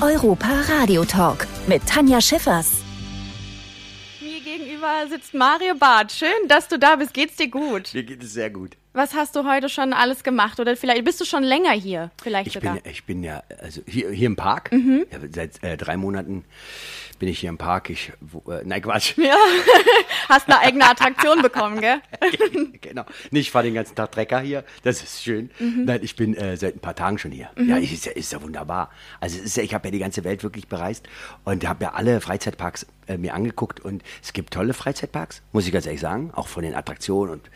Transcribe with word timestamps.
Europa 0.00 0.48
Radio 0.68 1.04
Talk 1.04 1.46
mit 1.66 1.84
Tanja 1.86 2.20
Schiffers. 2.20 2.82
Mir 4.20 4.40
gegenüber 4.40 5.06
sitzt 5.10 5.34
Mario 5.34 5.74
Barth. 5.74 6.12
Schön, 6.12 6.28
dass 6.46 6.68
du 6.68 6.78
da 6.78 6.94
bist. 6.96 7.12
Geht's 7.14 7.34
dir 7.36 7.48
gut? 7.48 7.92
Mir 7.94 8.04
geht 8.04 8.22
es 8.22 8.32
sehr 8.32 8.50
gut. 8.50 8.76
Was 8.92 9.14
hast 9.14 9.34
du 9.34 9.44
heute 9.44 9.68
schon 9.68 9.92
alles 9.92 10.22
gemacht? 10.22 10.60
Oder 10.60 10.76
vielleicht 10.76 11.04
bist 11.04 11.20
du 11.20 11.24
schon 11.24 11.42
länger 11.42 11.72
hier? 11.72 12.10
Vielleicht 12.22 12.48
Ich 12.48 12.52
sogar. 12.54 12.74
bin, 12.74 12.90
ich 12.90 13.04
bin 13.04 13.24
ja, 13.24 13.42
also 13.60 13.80
hier, 13.86 14.10
hier 14.10 14.26
im 14.26 14.36
Park. 14.36 14.70
Mhm. 14.72 15.04
Ja, 15.10 15.18
seit 15.34 15.62
äh, 15.64 15.76
drei 15.76 15.96
Monaten 15.96 16.44
bin 17.18 17.28
ich 17.28 17.38
hier 17.40 17.48
im 17.48 17.58
Park. 17.58 17.90
Ich, 17.90 18.12
wo, 18.20 18.50
äh, 18.50 18.62
nein, 18.64 18.82
Quatsch. 18.82 19.16
ja. 19.16 19.34
Hast 20.28 20.46
eine 20.46 20.58
eigene 20.60 20.88
Attraktion 20.88 21.42
bekommen, 21.42 21.80
gell? 21.80 22.00
genau. 22.80 23.04
Nee, 23.30 23.40
ich 23.40 23.50
fahre 23.50 23.64
den 23.64 23.74
ganzen 23.74 23.94
Tag 23.94 24.12
Trecker 24.12 24.40
hier. 24.40 24.64
Das 24.82 25.02
ist 25.02 25.22
schön. 25.22 25.50
Mhm. 25.58 25.84
Nein, 25.84 26.00
ich 26.02 26.16
bin 26.16 26.34
äh, 26.34 26.56
seit 26.56 26.76
ein 26.76 26.80
paar 26.80 26.94
Tagen 26.94 27.18
schon 27.18 27.32
hier. 27.32 27.50
Ja, 27.58 27.76
ist 27.76 28.06
ja, 28.06 28.12
ist 28.12 28.32
ja 28.32 28.42
wunderbar. 28.42 28.90
Also 29.20 29.38
ist 29.40 29.56
ja, 29.56 29.62
ich 29.62 29.74
habe 29.74 29.88
ja 29.88 29.92
die 29.92 29.98
ganze 29.98 30.24
Welt 30.24 30.42
wirklich 30.42 30.68
bereist 30.68 31.08
und 31.44 31.66
habe 31.66 31.84
ja 31.84 31.92
alle 31.94 32.20
Freizeitparks 32.20 32.86
äh, 33.08 33.16
mir 33.16 33.34
angeguckt 33.34 33.80
und 33.80 34.02
es 34.22 34.32
gibt 34.32 34.52
tolle 34.52 34.74
Freizeitparks, 34.74 35.42
muss 35.52 35.66
ich 35.66 35.72
ganz 35.72 35.86
ehrlich 35.86 36.00
sagen, 36.00 36.30
auch 36.34 36.46
von 36.46 36.62
den 36.62 36.74
Attraktionen 36.74 37.32
und 37.32 37.50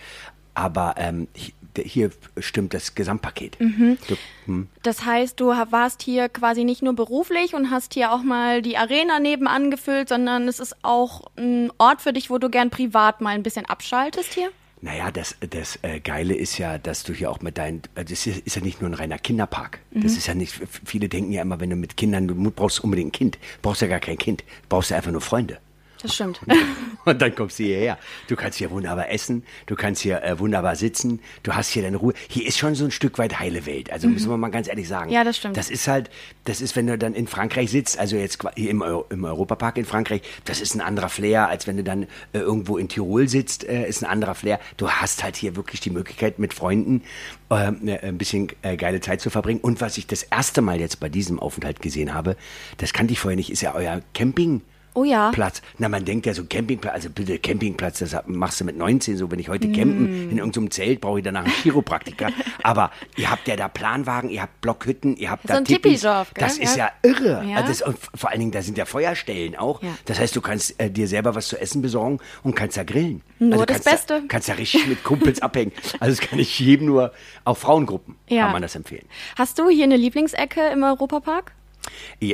aber 0.55 0.95
ähm, 0.99 1.29
hi- 1.37 1.53
hier 1.85 2.11
stimmt 2.39 2.75
das 2.75 2.95
Gesamtpaket. 2.95 3.59
Mhm. 3.59 3.97
Du, 4.07 4.17
hm. 4.45 4.69
Das 4.83 5.05
heißt, 5.07 5.41
du 5.41 5.47
warst 5.47 6.03
hier 6.03 6.29
quasi 6.29 6.65
nicht 6.65 6.83
nur 6.83 6.95
beruflich 6.95 7.55
und 7.55 7.71
hast 7.71 7.95
hier 7.95 8.13
auch 8.13 8.23
mal 8.23 8.61
die 8.61 8.77
Arena 8.77 9.21
nebenan 9.21 9.71
gefüllt, 9.71 10.11
sondern 10.11 10.49
es 10.49 10.61
ist 10.61 10.77
auch 10.83 11.31
ein 11.37 11.73
Ort 11.79 12.03
für 12.03 12.13
dich, 12.13 12.29
wo 12.29 12.37
du 12.39 12.51
gern 12.51 12.69
privat 12.69 13.21
mal 13.23 13.31
ein 13.35 13.43
bisschen 13.43 13.65
abschaltest 13.65 14.35
hier? 14.35 14.51
Naja, 14.85 15.13
das, 15.13 15.37
das 15.49 15.79
äh, 15.83 16.01
Geile 16.01 16.35
ist 16.35 16.59
ja, 16.59 16.77
dass 16.77 17.05
du 17.05 17.15
hier 17.15 17.31
auch 17.31 17.41
mit 17.41 17.57
deinen, 17.57 17.83
äh, 17.95 18.05
das 18.05 18.27
ist, 18.27 18.39
ist 18.45 18.57
ja 18.57 18.63
nicht 18.63 18.81
nur 18.81 18.91
ein 18.91 18.95
reiner 18.95 19.17
Kinderpark. 19.17 19.79
Mhm. 19.93 20.03
Das 20.03 20.17
ist 20.17 20.27
ja 20.27 20.35
nicht, 20.35 20.61
viele 20.85 21.09
denken 21.09 21.31
ja 21.33 21.41
immer, 21.41 21.61
wenn 21.61 21.71
du 21.71 21.77
mit 21.77 21.97
Kindern, 21.97 22.27
du 22.27 22.35
brauchst 22.51 22.83
unbedingt 22.83 23.11
ein 23.11 23.13
Kind, 23.13 23.39
brauchst 23.63 23.81
ja 23.81 23.87
gar 23.87 24.01
kein 24.01 24.19
Kind, 24.19 24.43
brauchst 24.69 24.91
ja 24.91 24.97
einfach 24.97 25.13
nur 25.13 25.21
Freunde. 25.21 25.59
Das 26.03 26.15
stimmt. 26.15 26.41
Und 27.05 27.21
dann 27.21 27.35
kommst 27.35 27.59
du 27.59 27.65
hierher. 27.65 27.99
Du 28.29 28.37
kannst 28.37 28.59
hier 28.59 28.71
wunderbar 28.71 29.11
essen, 29.11 29.45
du 29.67 29.75
kannst 29.75 30.03
hier 30.03 30.23
äh, 30.23 30.39
wunderbar 30.39 30.77
sitzen, 30.77 31.21
du 31.43 31.55
hast 31.55 31.71
hier 31.71 31.83
deine 31.83 31.97
Ruhe. 31.97 32.15
Hier 32.29 32.47
ist 32.47 32.59
schon 32.59 32.75
so 32.75 32.85
ein 32.85 32.91
Stück 32.91 33.19
weit 33.19 33.41
heile 33.41 33.67
Welt. 33.67 33.93
Also 33.93 34.09
müssen 34.09 34.31
wir 34.31 34.37
mal 34.37 34.51
ganz 34.51 34.69
ehrlich 34.69 34.89
sagen. 34.89 35.09
Mhm. 35.09 35.15
Ja, 35.15 35.25
das 35.25 35.37
stimmt. 35.37 35.57
Das 35.57 35.71
ist 35.71 35.89
halt, 35.89 36.11
das 36.45 36.61
ist, 36.61 36.77
wenn 36.77 36.87
du 36.87 36.99
dann 36.99 37.15
in 37.15 37.27
Frankreich 37.27 37.71
sitzt, 37.71 37.99
also 37.99 38.17
jetzt 38.17 38.39
hier 38.57 38.71
im, 38.71 38.83
Eu 38.83 39.05
im 39.11 39.25
Europapark 39.25 39.79
in 39.79 39.85
Frankreich, 39.85 40.23
das 40.45 40.61
ist 40.61 40.75
ein 40.75 40.81
anderer 40.81 41.09
Flair, 41.09 41.49
als 41.49 41.67
wenn 41.67 41.77
du 41.77 41.85
dann 41.85 42.05
äh, 42.33 42.39
irgendwo 42.39 42.79
in 42.79 42.89
Tirol 42.89 43.29
sitzt, 43.29 43.65
äh, 43.65 43.89
ist 43.89 44.03
ein 44.03 44.11
anderer 44.11 44.35
Flair. 44.35 44.61
Du 44.77 44.91
hast 44.91 45.25
halt 45.25 45.37
hier 45.37 45.57
wirklich 45.57 45.81
die 45.81 45.91
Möglichkeit, 45.91 46.39
mit 46.39 46.55
Freunden 46.55 47.03
äh, 47.51 47.71
ne, 47.71 48.03
ein 48.03 48.19
bisschen 48.19 48.49
äh, 48.63 48.77
geile 48.77 49.01
Zeit 49.01 49.21
zu 49.21 49.31
verbringen. 49.31 49.61
Und 49.61 49.81
was 49.81 49.99
ich 49.99 50.07
das 50.07 50.23
erste 50.25 50.63
Mal 50.63 50.81
jetzt 50.81 51.01
bei 51.01 51.09
diesem 51.09 51.39
Aufenthalt 51.39 51.81
gesehen 51.81 52.15
habe, 52.15 52.37
das 52.79 52.93
kannte 52.93 53.13
ich 53.13 53.21
vorher 53.21 53.37
nicht, 53.37 53.51
ist 53.51 53.61
ja 53.61 53.75
euer 53.75 54.03
Camping. 54.15 54.63
Oh 54.95 55.05
ja. 55.05 55.31
Platz. 55.31 55.63
Na, 55.79 55.89
man 55.89 56.05
denkt 56.05 56.27
ja 56.27 56.35
so 56.35 56.45
Campingplatz, 56.45 56.95
also 56.95 57.11
bitte 57.11 57.39
Campingplatz, 57.39 58.01
das 58.01 58.17
machst 58.27 58.61
du 58.61 58.65
mit 58.65 58.77
19 58.77 59.17
so, 59.17 59.31
wenn 59.31 59.39
ich 59.39 59.49
heute 59.49 59.71
campen 59.73 60.31
in 60.31 60.39
irgendeinem 60.39 60.71
Zelt, 60.71 61.01
brauche 61.01 61.19
ich 61.19 61.25
danach 61.25 61.45
einen 61.45 61.53
Chiropraktiker. 61.53 62.31
Aber 62.63 62.91
ihr 63.17 63.31
habt 63.31 63.49
ja 63.49 63.57
da 63.57 63.69
Planwagen, 63.69 64.29
ihr 64.29 64.43
habt 64.43 64.61
Blockhütten, 64.61 65.17
ihr 65.17 65.31
habt 65.31 65.43
So 65.43 65.49
da 65.49 65.59
ein 65.59 65.65
Tippis. 65.65 66.03
Gell? 66.03 66.25
Das 66.35 66.59
ist 66.59 66.77
ja 66.77 66.91
irre. 67.03 67.45
Ja. 67.47 67.57
Also 67.57 67.69
das, 67.69 67.83
und 67.83 67.99
vor 68.15 68.31
allen 68.31 68.41
Dingen, 68.41 68.53
da 68.53 68.63
sind 68.63 68.77
ja 68.77 68.85
Feuerstellen 68.85 69.57
auch. 69.57 69.83
Ja. 69.83 69.91
Das 70.05 70.19
heißt, 70.19 70.37
du 70.37 70.41
kannst 70.41 70.79
äh, 70.81 70.91
dir 70.91 71.09
selber 71.09 71.35
was 71.35 71.49
zu 71.49 71.59
essen 71.59 71.81
besorgen 71.81 72.19
und 72.43 72.55
kannst 72.55 72.77
da 72.77 72.85
grillen. 72.85 73.23
Nur 73.39 73.55
also 73.55 73.65
das 73.65 73.83
Beste. 73.83 74.21
Da, 74.21 74.27
kannst 74.29 74.49
da 74.49 74.55
richtig 74.55 74.87
mit 74.87 75.03
Kumpels 75.05 75.41
abhängen. 75.43 75.73
Also 76.01 76.21
das 76.21 76.29
kann 76.29 76.39
ich 76.39 76.59
jedem 76.59 76.87
nur, 76.87 77.13
auch 77.45 77.57
Frauengruppen 77.57 78.17
kann 78.29 78.53
man 78.53 78.63
das 78.63 78.75
empfehlen. 78.75 79.07
Hast 79.37 79.59
du 79.59 79.69
hier 79.69 79.85
eine 79.85 79.97
Lieblingsecke 79.97 80.69
im 80.69 80.83
Europapark? 80.83 81.53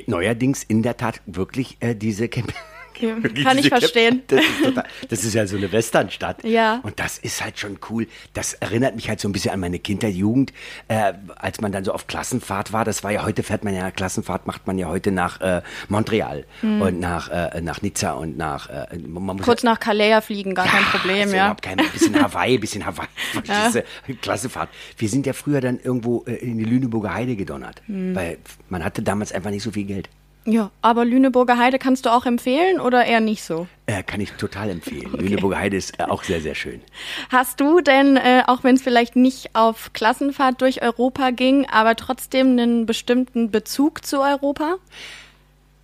Neuerdings 0.06 0.62
in 0.62 0.82
der 0.82 0.96
Tat 0.96 1.20
wirklich 1.26 1.76
äh, 1.80 1.94
diese 1.94 2.28
Camp 2.28 2.52
Ja, 3.00 3.22
Wirklich 3.22 3.44
kann 3.44 3.58
ich 3.58 3.68
verstehen. 3.68 4.22
Das 4.26 4.40
ist, 4.40 4.64
total, 4.64 4.84
das 5.08 5.24
ist 5.24 5.34
ja 5.34 5.46
so 5.46 5.56
eine 5.56 5.70
Westernstadt. 5.72 6.44
Ja. 6.44 6.80
Und 6.82 6.98
das 7.00 7.18
ist 7.18 7.42
halt 7.42 7.58
schon 7.58 7.78
cool. 7.90 8.06
Das 8.32 8.54
erinnert 8.54 8.96
mich 8.96 9.08
halt 9.08 9.20
so 9.20 9.28
ein 9.28 9.32
bisschen 9.32 9.52
an 9.52 9.60
meine 9.60 9.78
Kindheit, 9.78 10.14
Jugend, 10.14 10.52
äh, 10.88 11.12
als 11.36 11.60
man 11.60 11.72
dann 11.72 11.84
so 11.84 11.92
auf 11.92 12.06
Klassenfahrt 12.06 12.72
war. 12.72 12.84
Das 12.84 13.04
war 13.04 13.10
ja 13.10 13.24
heute, 13.24 13.42
fährt 13.42 13.64
man 13.64 13.74
ja, 13.74 13.90
Klassenfahrt 13.90 14.46
macht 14.46 14.66
man 14.66 14.78
ja 14.78 14.88
heute 14.88 15.12
nach 15.12 15.40
äh, 15.40 15.62
Montreal 15.88 16.44
und 16.62 17.00
nach, 17.00 17.28
äh, 17.30 17.60
nach 17.60 17.82
Nizza 17.82 18.12
und 18.12 18.36
nach, 18.36 18.68
äh, 18.68 18.86
Kurz 19.42 19.62
ja, 19.62 19.70
nach 19.70 19.80
Calais 19.80 20.20
fliegen, 20.22 20.54
gar 20.54 20.66
kein 20.66 20.84
Problem, 20.84 21.28
ist 21.28 21.34
ja. 21.34 21.54
kein 21.60 21.76
bisschen 21.92 22.20
Hawaii, 22.20 22.58
bisschen 22.58 22.84
Hawaii. 22.84 23.08
Du? 24.06 24.14
Klassenfahrt. 24.14 24.68
Wir 24.96 25.08
sind 25.08 25.26
ja 25.26 25.32
früher 25.32 25.60
dann 25.60 25.78
irgendwo 25.78 26.24
äh, 26.26 26.34
in 26.34 26.58
die 26.58 26.64
Lüneburger 26.64 27.14
Heide 27.14 27.36
gedonnert, 27.36 27.82
Hm. 27.86 28.14
weil 28.14 28.38
man 28.68 28.84
hatte 28.84 29.02
damals 29.02 29.32
einfach 29.32 29.50
nicht 29.50 29.62
so 29.62 29.70
viel 29.70 29.84
Geld. 29.84 30.08
Ja, 30.50 30.70
aber 30.80 31.04
Lüneburger 31.04 31.58
Heide 31.58 31.78
kannst 31.78 32.06
du 32.06 32.10
auch 32.10 32.24
empfehlen 32.24 32.80
oder 32.80 33.04
eher 33.04 33.20
nicht 33.20 33.42
so? 33.42 33.66
Äh, 33.84 34.02
kann 34.02 34.18
ich 34.22 34.32
total 34.32 34.70
empfehlen. 34.70 35.12
Lüneburger 35.12 35.58
Heide 35.58 35.76
ist 35.76 36.00
äh, 36.00 36.04
auch 36.04 36.22
sehr, 36.22 36.40
sehr 36.40 36.54
schön. 36.54 36.80
Hast 37.28 37.60
du 37.60 37.82
denn, 37.82 38.16
äh, 38.16 38.44
auch 38.46 38.64
wenn 38.64 38.74
es 38.74 38.80
vielleicht 38.80 39.14
nicht 39.14 39.54
auf 39.54 39.92
Klassenfahrt 39.92 40.62
durch 40.62 40.80
Europa 40.80 41.32
ging, 41.32 41.66
aber 41.66 41.96
trotzdem 41.96 42.52
einen 42.52 42.86
bestimmten 42.86 43.50
Bezug 43.50 44.06
zu 44.06 44.22
Europa? 44.22 44.76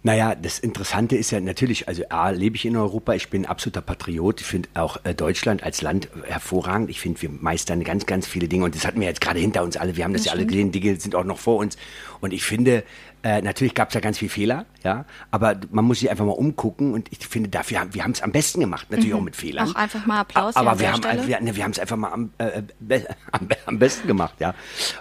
Naja, 0.06 0.34
das 0.34 0.58
Interessante 0.58 1.16
ist 1.16 1.30
ja 1.30 1.40
natürlich, 1.40 1.88
also 1.88 2.02
A, 2.10 2.28
lebe 2.28 2.56
ich 2.56 2.66
in 2.66 2.76
Europa, 2.76 3.14
ich 3.14 3.30
bin 3.30 3.42
ein 3.42 3.46
absoluter 3.46 3.80
Patriot, 3.80 4.42
ich 4.42 4.46
finde 4.46 4.68
auch 4.74 4.98
äh, 5.04 5.14
Deutschland 5.14 5.62
als 5.62 5.80
Land 5.80 6.10
hervorragend, 6.26 6.90
ich 6.90 7.00
finde, 7.00 7.22
wir 7.22 7.30
meistern 7.30 7.82
ganz, 7.82 8.04
ganz 8.04 8.26
viele 8.26 8.46
Dinge 8.46 8.66
und 8.66 8.74
das 8.74 8.86
hatten 8.86 9.00
wir 9.00 9.08
jetzt 9.08 9.22
gerade 9.22 9.40
hinter 9.40 9.62
uns 9.62 9.78
alle, 9.78 9.96
wir 9.96 10.04
haben 10.04 10.12
das, 10.12 10.26
ja 10.26 10.32
alle 10.32 10.44
gesehen, 10.44 10.72
Dinge 10.72 11.00
sind 11.00 11.14
auch 11.14 11.24
noch 11.24 11.38
vor 11.38 11.56
uns 11.56 11.78
und 12.20 12.34
ich 12.34 12.44
finde, 12.44 12.84
äh, 13.22 13.40
natürlich 13.40 13.72
gab 13.74 13.88
es 13.88 13.94
da 13.94 14.00
ganz 14.00 14.18
viele 14.18 14.28
Fehler, 14.28 14.66
ja, 14.82 15.06
aber 15.30 15.56
man 15.70 15.86
muss 15.86 16.00
sich 16.00 16.10
einfach 16.10 16.26
mal 16.26 16.32
umgucken 16.32 16.92
und 16.92 17.08
ich 17.10 17.26
finde, 17.26 17.48
dafür 17.48 17.80
haben 17.80 17.94
wir 17.94 18.04
haben 18.04 18.10
es 18.12 18.20
am 18.20 18.30
besten 18.30 18.60
gemacht, 18.60 18.90
natürlich 18.90 19.14
auch 19.14 19.22
mit 19.22 19.36
Fehlern. 19.36 19.70
Auch 19.70 19.74
einfach 19.74 20.04
mal 20.04 20.20
Applaus 20.20 20.54
Aber 20.54 20.78
wir 20.80 20.92
haben, 20.92 21.02
wir, 21.26 21.40
ne, 21.40 21.56
wir 21.56 21.64
haben 21.64 21.70
es 21.70 21.78
einfach 21.78 21.96
mal 21.96 22.12
am, 22.12 22.30
äh, 22.36 22.60
be- 22.78 23.06
am, 23.32 23.48
am 23.64 23.78
besten 23.78 24.06
gemacht, 24.06 24.34
ja. 24.38 24.54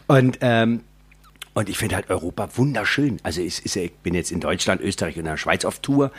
Und 0.08 0.38
ähm, 0.40 0.86
und 1.54 1.70
ich 1.70 1.78
finde 1.78 1.96
halt 1.96 2.10
Europa 2.10 2.50
wunderschön. 2.56 3.20
Also 3.24 3.42
ja- 3.42 3.48
ich 3.84 3.94
bin 4.04 4.14
jetzt 4.16 4.32
in 4.32 4.40
Deutschland, 4.40 4.82
Österreich 4.82 5.16
und 5.16 5.22
in 5.22 5.26
der 5.26 5.38
Schweiz 5.38 5.66
auf 5.66 5.80
Tour. 5.80 6.12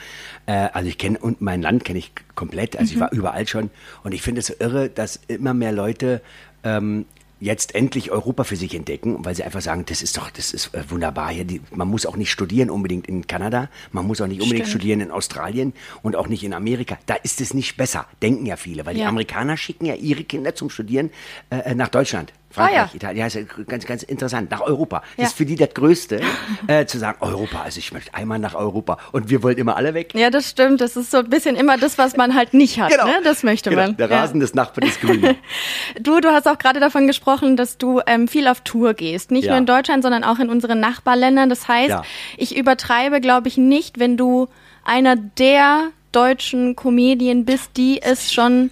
Äh, 0.47 0.53
also 0.73 0.89
ich 0.89 0.99
kenne 0.99 1.19
und 1.19 1.41
mein 1.41 1.61
Land 1.63 1.85
kenne 1.85 1.99
ich 1.99 2.13
komplett. 2.35 2.77
Also 2.77 2.95
ich 2.95 3.01
war 3.01 3.13
überall 3.13 3.47
schon. 3.49 3.71
Und 4.03 4.13
ich 4.13 4.23
finde 4.23 4.41
es 4.41 4.47
so 4.49 4.55
irre, 4.59 4.89
dass 4.89 5.21
immer 5.29 5.53
mehr 5.55 5.73
Leute 5.73 6.21
ähm, 6.63 7.05
jetzt 7.41 7.75
endlich 7.75 8.11
Europa 8.11 8.45
für 8.45 8.57
sich 8.57 8.75
entdecken, 8.75 9.23
weil 9.25 9.35
sie 9.35 9.43
einfach 9.43 9.61
sagen, 9.61 9.85
das 9.87 10.01
ist 10.03 10.17
doch, 10.17 10.31
das 10.31 10.55
ist 10.55 10.73
äh, 10.73 10.89
wunderbar 10.89 11.31
hier. 11.31 11.45
Die, 11.45 11.61
man 11.73 11.89
muss 11.89 12.07
auch 12.07 12.17
nicht 12.17 12.31
studieren 12.31 12.71
unbedingt 12.71 13.07
in 13.07 13.27
Kanada, 13.27 13.69
man 13.93 14.07
muss 14.07 14.21
auch 14.21 14.29
nicht 14.29 14.41
unbedingt 14.41 14.67
Stimmt. 14.69 14.81
studieren 14.83 15.01
in 15.01 15.11
Australien 15.11 15.75
und 16.03 16.17
auch 16.17 16.29
nicht 16.29 16.45
in 16.45 16.55
Amerika. 16.55 16.97
Da 17.07 17.15
ist 17.17 17.41
es 17.41 17.53
nicht 17.53 17.77
besser, 17.77 18.07
denken 18.23 18.47
ja 18.47 18.57
viele, 18.57 18.87
weil 18.87 18.95
die 18.95 19.01
Ja. 19.01 19.09
Amerikaner 19.09 19.57
schicken 19.57 19.85
ja 19.85 19.95
ihre 19.95 20.25
Kinder 20.25 20.55
zum 20.55 20.71
Studieren 20.71 21.11
äh, 21.51 21.75
nach 21.75 21.89
Deutschland. 21.89 22.33
Ah, 22.57 22.63
ja. 22.63 22.69
Frankreich, 22.79 22.95
Italien, 22.95 23.17
ja, 23.19 23.27
ist 23.27 23.35
ja 23.35 23.43
ganz, 23.67 23.85
ganz 23.87 24.03
interessant. 24.03 24.51
Nach 24.51 24.61
Europa. 24.61 24.97
Ja. 25.17 25.25
Das 25.25 25.29
ist 25.31 25.37
für 25.37 25.47
die 25.47 25.57
das 25.57 25.75
Größte, 25.75 26.21
äh, 26.67 26.87
zu 26.87 26.99
sagen, 26.99 27.19
Europa, 27.21 27.63
also 27.63 27.79
ich 27.79 27.93
möchte 27.93 28.15
einmal 28.15 28.39
nach 28.39 28.55
Europa. 28.55 28.99
Und 29.13 29.31
wir 29.31 29.43
wollen 29.43 29.57
immer 29.59 29.77
alle 29.77 29.95
weg. 29.95 30.13
Ja, 30.15 30.31
das 30.31 30.51
stimmt. 30.51 30.81
Das 30.81 30.97
ist 30.97 31.11
so 31.11 31.19
ein 31.19 31.29
bisschen 31.31 31.57
immer 31.57 31.77
das, 31.79 31.99
was 31.99 32.17
man 32.17 32.35
halt 32.35 32.55
nicht 32.55 32.79
hat. 32.81 32.91
Ne? 32.91 33.21
Das 33.25 33.43
möchte 33.43 33.71
Genau. 33.71 33.83
man. 33.83 33.97
Der 33.97 34.09
Ja. 34.09 34.21
Rasen 34.21 34.41
des 34.41 34.55
Nachbarn 34.55 34.89
ist 34.89 35.01
grün. 35.01 35.37
Du, 36.01 36.21
du 36.21 36.29
hast 36.31 36.47
auch 36.49 36.59
gerade 36.59 36.81
davon 36.81 37.07
gesprochen, 37.07 37.57
dass 37.57 37.79
du 37.79 38.01
ähm, 38.07 38.29
viel 38.29 38.49
auf 38.49 38.61
Tour 38.63 38.95
gehst. 38.95 39.31
Nicht 39.31 39.45
Ja. 39.45 39.51
nur 39.53 39.59
in 39.59 39.67
Deutschland, 39.67 40.03
sondern 40.03 40.25
auch 40.25 40.39
in 40.39 40.49
unseren 40.51 40.81
Nachbarländern. 40.81 41.49
Das 41.49 41.69
heißt, 41.69 41.91
Ja. 41.91 42.03
ich 42.37 42.57
übertreibe, 42.57 43.21
glaube 43.21 43.49
ich, 43.49 43.57
nicht, 43.57 43.99
wenn 43.99 44.17
du 44.17 44.49
einer 44.85 45.17
der 45.17 45.89
deutschen 46.13 46.77
Comedien 46.77 47.45
bist, 47.45 47.77
die 47.77 48.01
es 48.03 48.33
schon, 48.33 48.71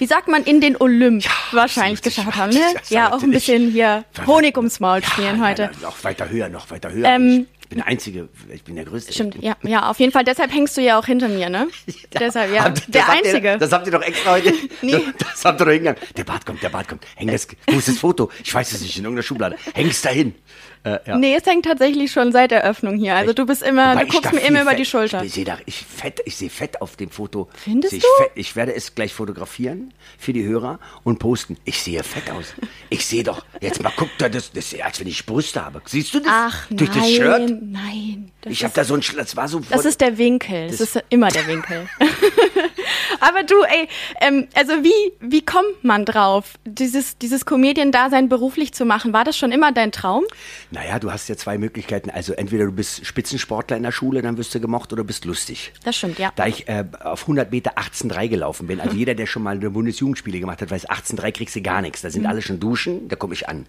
wie 0.00 0.06
sagt 0.06 0.26
man, 0.26 0.42
in 0.42 0.60
den 0.60 0.76
Olymp 0.80 1.24
wahrscheinlich 1.52 2.00
das- 2.00 2.16
geschafft 2.16 2.36
haben. 2.36 2.52
Ne? 2.52 2.60
Ja, 2.88 3.12
auch 3.12 3.22
ein 3.22 3.30
bisschen 3.30 3.70
hier 3.70 4.04
Honig 4.26 4.56
ums 4.56 4.80
Maul 4.80 5.04
spielen 5.04 5.38
Ja, 5.40 5.46
heute. 5.46 5.70
noch 5.82 6.02
weiter 6.02 6.28
höher, 6.28 6.48
noch 6.48 6.68
weiter 6.70 6.90
höher. 6.90 7.06
Ähm, 7.06 7.46
ich 7.62 7.68
bin 7.68 7.78
der 7.78 7.86
Einzige, 7.86 8.28
ich 8.52 8.64
bin 8.64 8.74
der 8.74 8.84
Größte. 8.84 9.12
Stimmt, 9.12 9.36
ja, 9.40 9.56
ja, 9.62 9.88
auf 9.88 10.00
jeden 10.00 10.10
Fall. 10.10 10.24
Deshalb 10.24 10.52
hängst 10.52 10.76
du 10.76 10.80
ja 10.80 10.98
auch 10.98 11.06
hinter 11.06 11.28
mir, 11.28 11.48
ne? 11.48 11.68
Deshalb, 12.18 12.52
ja. 12.52 12.64
Ihr- 12.66 12.70
Der 12.70 12.82
das 12.88 13.02
habt 13.06 13.18
Einzige. 13.26 13.48
Ihr, 13.52 13.58
das 13.58 13.70
habt 13.72 13.86
ihr 13.86 13.92
doch 13.92 14.02
extra 14.02 14.32
heute. 14.32 14.52
Nee. 14.82 15.00
Das 15.18 15.44
habt 15.44 15.60
ihr 15.60 15.64
doch 15.66 15.72
hingegangen. 15.72 16.00
Der 16.16 16.24
Bart 16.24 16.44
kommt, 16.44 16.62
der 16.62 16.68
Bart 16.70 16.88
kommt. 16.88 17.04
Häng 17.14 17.28
das, 17.28 17.46
wo 17.68 17.78
ist 17.78 17.86
das 17.88 17.98
Foto? 17.98 18.30
Ich 18.42 18.52
weiß 18.52 18.72
es 18.72 18.80
nicht, 18.80 18.96
in 18.98 19.04
irgendeiner 19.04 19.22
Schublade. 19.22 19.56
Häng's 19.74 20.02
dahin. 20.02 20.34
Äh, 20.82 20.98
ja. 21.06 21.18
Nee, 21.18 21.34
es 21.34 21.46
hängt 21.46 21.66
tatsächlich 21.66 22.10
schon 22.10 22.32
seit 22.32 22.52
Eröffnung 22.52 22.96
hier. 22.96 23.14
Also 23.14 23.32
du 23.34 23.44
bist 23.44 23.62
immer, 23.62 23.92
Wobei 23.92 24.04
du 24.04 24.12
guckst 24.12 24.32
mir 24.32 24.40
immer 24.40 24.62
über 24.62 24.74
die 24.74 24.86
Schulter. 24.86 25.22
Ich 25.22 25.32
sehe 25.32 25.44
da, 25.44 25.58
ich 25.66 25.76
fett, 25.76 26.20
ich 26.24 26.36
sehe 26.36 26.48
fett 26.48 26.80
auf 26.80 26.96
dem 26.96 27.10
Foto. 27.10 27.48
Findest 27.54 27.92
ich 27.92 28.02
du? 28.02 28.08
Fett. 28.22 28.32
Ich 28.34 28.56
werde 28.56 28.74
es 28.74 28.94
gleich 28.94 29.12
fotografieren 29.12 29.92
für 30.18 30.32
die 30.32 30.44
Hörer 30.44 30.78
und 31.04 31.18
posten. 31.18 31.58
Ich 31.64 31.82
sehe 31.82 32.02
fett 32.02 32.30
aus. 32.30 32.54
Ich 32.88 33.04
sehe 33.04 33.22
doch, 33.24 33.44
jetzt 33.60 33.82
mal 33.82 33.92
guck 33.94 34.08
da, 34.18 34.28
das, 34.28 34.52
das 34.52 34.74
als 34.80 35.00
wenn 35.00 35.06
ich 35.06 35.26
Brüste 35.26 35.64
habe. 35.64 35.82
Siehst 35.84 36.14
du 36.14 36.20
das? 36.20 36.32
Ach 36.32 36.66
Durch 36.70 36.90
nein, 36.90 36.98
das 36.98 37.10
Shirt? 37.10 37.62
nein. 37.62 38.32
Das 38.42 38.52
Ich 38.52 38.60
habe 38.64 38.68
ist- 38.70 38.76
da 38.78 38.84
so 38.84 38.94
ein, 38.94 39.02
das 39.16 39.36
war 39.36 39.48
so. 39.48 39.60
Das 39.70 39.84
ist 39.84 40.00
der 40.00 40.16
Winkel. 40.18 40.68
Das, 40.68 40.80
ist 40.80 41.02
immer 41.10 41.28
der 41.28 41.46
Winkel. 41.46 41.88
Aber 43.20 43.42
du, 43.42 43.54
ey, 43.62 43.88
ähm, 44.20 44.48
also 44.54 44.72
wie, 44.82 45.12
wie 45.20 45.44
kommt 45.44 45.82
man 45.84 46.04
drauf, 46.04 46.54
dieses, 46.64 47.18
dieses 47.18 47.44
Comedian-Dasein 47.44 48.28
beruflich 48.28 48.72
zu 48.72 48.84
machen, 48.84 49.12
war 49.12 49.24
das 49.24 49.36
schon 49.36 49.52
immer 49.52 49.72
dein 49.72 49.92
Traum? 49.92 50.24
Naja, 50.70 50.98
du 50.98 51.12
hast 51.12 51.28
ja 51.28 51.36
zwei 51.36 51.58
Möglichkeiten. 51.58 52.08
Also 52.10 52.32
entweder 52.32 52.64
du 52.64 52.72
bist 52.72 53.04
Spitzensportler 53.04 53.76
in 53.76 53.82
der 53.82 53.92
Schule, 53.92 54.22
dann 54.22 54.38
wirst 54.38 54.54
du 54.54 54.60
gemocht, 54.60 54.92
oder 54.92 55.04
bist 55.04 55.24
lustig. 55.24 55.72
Das 55.84 55.96
stimmt, 55.96 56.18
ja. 56.18 56.32
Da 56.36 56.46
ich 56.46 56.66
äh, 56.68 56.84
auf 57.02 57.22
100 57.22 57.50
Meter 57.50 57.72
18,3 57.76 58.28
gelaufen 58.28 58.66
bin, 58.66 58.80
also 58.80 58.96
jeder, 58.96 59.14
der 59.14 59.26
schon 59.26 59.42
mal 59.42 59.56
eine 59.56 59.70
Bundesjugendspiele 59.70 60.40
gemacht 60.40 60.62
hat, 60.62 60.70
weiß, 60.70 60.88
18,3 60.88 61.32
kriegst 61.32 61.56
du 61.56 61.62
gar 61.62 61.82
nichts. 61.82 62.00
Da 62.02 62.10
sind 62.10 62.24
alle 62.26 62.40
schon 62.42 62.58
duschen, 62.60 63.08
da 63.08 63.16
komme 63.16 63.34
ich 63.34 63.48
an. 63.48 63.66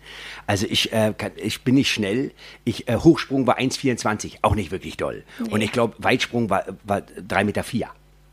Also 0.47 0.65
ich, 0.69 0.94
äh, 0.94 1.13
kann, 1.18 1.31
ich 1.35 1.62
bin 1.63 1.75
nicht 1.75 1.91
schnell. 1.91 2.31
Ich, 2.63 2.88
äh, 2.88 2.95
Hochsprung 2.95 3.47
war 3.47 3.59
1,24, 3.59 4.38
auch 4.44 4.56
nicht 4.56 4.61
wirklich 4.69 4.98
doll. 4.98 5.24
Und 5.50 5.62
ich 5.62 5.72
glaube, 5.72 5.96
Weitsprung 5.98 6.52
war, 6.52 6.66
war 6.84 7.00
3,4 7.00 7.44
Meter. 7.46 7.63
Vier. 7.63 7.88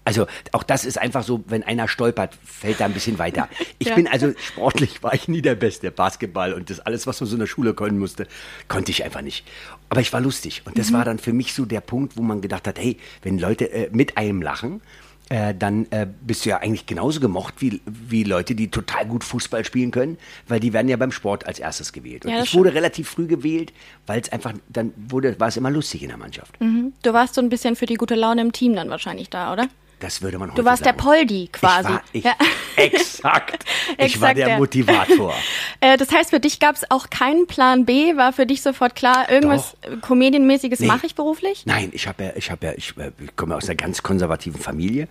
Also 0.04 0.26
auch 0.52 0.62
das 0.62 0.86
ist 0.86 0.96
einfach 0.98 1.22
so, 1.22 1.44
wenn 1.48 1.62
einer 1.62 1.86
stolpert, 1.86 2.34
fällt 2.42 2.80
er 2.80 2.86
ein 2.86 2.94
bisschen 2.94 3.18
weiter. 3.18 3.46
Ich 3.78 3.88
Ja. 3.88 3.94
bin 3.94 4.08
also 4.08 4.32
sportlich 4.42 5.02
war 5.02 5.12
ich 5.14 5.28
nie 5.28 5.42
der 5.42 5.54
Beste. 5.54 5.90
Basketball 5.90 6.52
und 6.54 6.70
das 6.70 6.80
alles, 6.80 7.06
was 7.06 7.20
man 7.20 7.28
so 7.28 7.36
in 7.36 7.40
der 7.40 7.46
Schule 7.46 7.74
können 7.74 7.98
musste, 7.98 8.26
konnte 8.68 8.90
ich 8.90 9.04
einfach 9.04 9.20
nicht. 9.22 9.46
Aber 9.90 10.00
ich 10.00 10.12
war 10.12 10.20
lustig 10.20 10.62
und 10.64 10.78
das 10.78 10.92
war 10.92 11.04
dann 11.04 11.18
für 11.18 11.32
mich 11.32 11.52
so 11.54 11.64
der 11.66 11.80
Punkt, 11.82 12.16
wo 12.16 12.22
man 12.22 12.40
gedacht 12.40 12.66
hat, 12.66 12.78
hey, 12.78 12.96
wenn 13.22 13.38
Leute 13.38 13.70
äh, 13.70 13.88
mit 13.92 14.16
einem 14.16 14.42
lachen, 14.42 14.80
äh, 15.30 15.54
dann 15.54 15.86
äh, 15.90 16.06
bist 16.22 16.44
du 16.44 16.50
ja 16.50 16.58
eigentlich 16.58 16.86
genauso 16.86 17.20
gemocht 17.20 17.54
wie, 17.58 17.80
wie 17.84 18.24
Leute, 18.24 18.54
die 18.54 18.70
total 18.70 19.06
gut 19.06 19.24
Fußball 19.24 19.64
spielen 19.64 19.90
können, 19.90 20.16
weil 20.46 20.60
die 20.60 20.72
werden 20.72 20.88
ja 20.88 20.96
beim 20.96 21.12
Sport 21.12 21.46
als 21.46 21.58
erstes 21.58 21.92
gewählt. 21.92 22.24
Und 22.24 22.32
Ja, 22.32 22.42
ich 22.42 22.54
wurde 22.54 22.72
relativ 22.72 23.10
früh 23.10 23.26
gewählt, 23.26 23.72
weil 24.06 24.20
es 24.20 24.32
einfach, 24.32 24.54
dann 24.68 24.92
wurde, 24.96 25.38
war 25.38 25.48
es 25.48 25.56
immer 25.56 25.70
lustig 25.70 26.02
in 26.02 26.08
der 26.08 26.16
Mannschaft. 26.16 26.58
Mhm. 26.60 26.92
Du 27.02 27.12
warst 27.12 27.34
so 27.34 27.40
ein 27.40 27.50
bisschen 27.50 27.76
für 27.76 27.86
die 27.86 27.96
gute 27.96 28.14
Laune 28.14 28.40
im 28.40 28.52
Team 28.52 28.74
dann 28.74 28.88
wahrscheinlich 28.88 29.28
da, 29.28 29.52
oder? 29.52 29.68
Das 30.00 30.22
würde 30.22 30.38
man 30.38 30.50
heute 30.50 30.60
Du 30.62 30.64
warst 30.66 30.84
der 30.84 30.92
sagen. 30.94 30.98
Poldi 31.04 31.48
quasi. 31.52 31.88
Ich 31.88 31.94
war, 31.94 32.02
ich, 32.12 32.24
Ja. 32.24 32.32
Exakt. 32.76 33.64
Ich 33.96 34.20
war 34.20 34.30
Exakt, 34.30 34.38
der 34.38 34.48
ja. 34.50 34.58
Motivator. 34.58 35.34
Äh, 35.80 35.96
das 35.96 36.10
heißt, 36.10 36.30
für 36.30 36.40
dich 36.40 36.58
gab 36.58 36.74
es 36.74 36.90
auch 36.90 37.08
keinen 37.08 37.46
Plan 37.46 37.84
B? 37.84 38.16
War 38.16 38.32
für 38.32 38.46
dich 38.46 38.62
sofort 38.62 38.96
klar, 38.96 39.30
irgendwas 39.30 39.76
äh, 39.82 39.96
Comedienmäßiges 40.00 40.80
Nee. 40.80 40.88
mache 40.88 41.06
ich 41.06 41.14
beruflich? 41.14 41.66
Nein, 41.66 41.90
ich 41.92 42.08
habe 42.08 42.24
ja, 42.24 42.30
ich 42.34 42.50
habe 42.50 42.66
ja, 42.66 42.72
ich, 42.76 42.96
äh, 42.96 43.12
ich 43.22 43.36
komme 43.36 43.54
aus 43.54 43.66
einer 43.66 43.76
ganz 43.76 44.02
konservativen 44.02 44.60
Familie. 44.60 45.06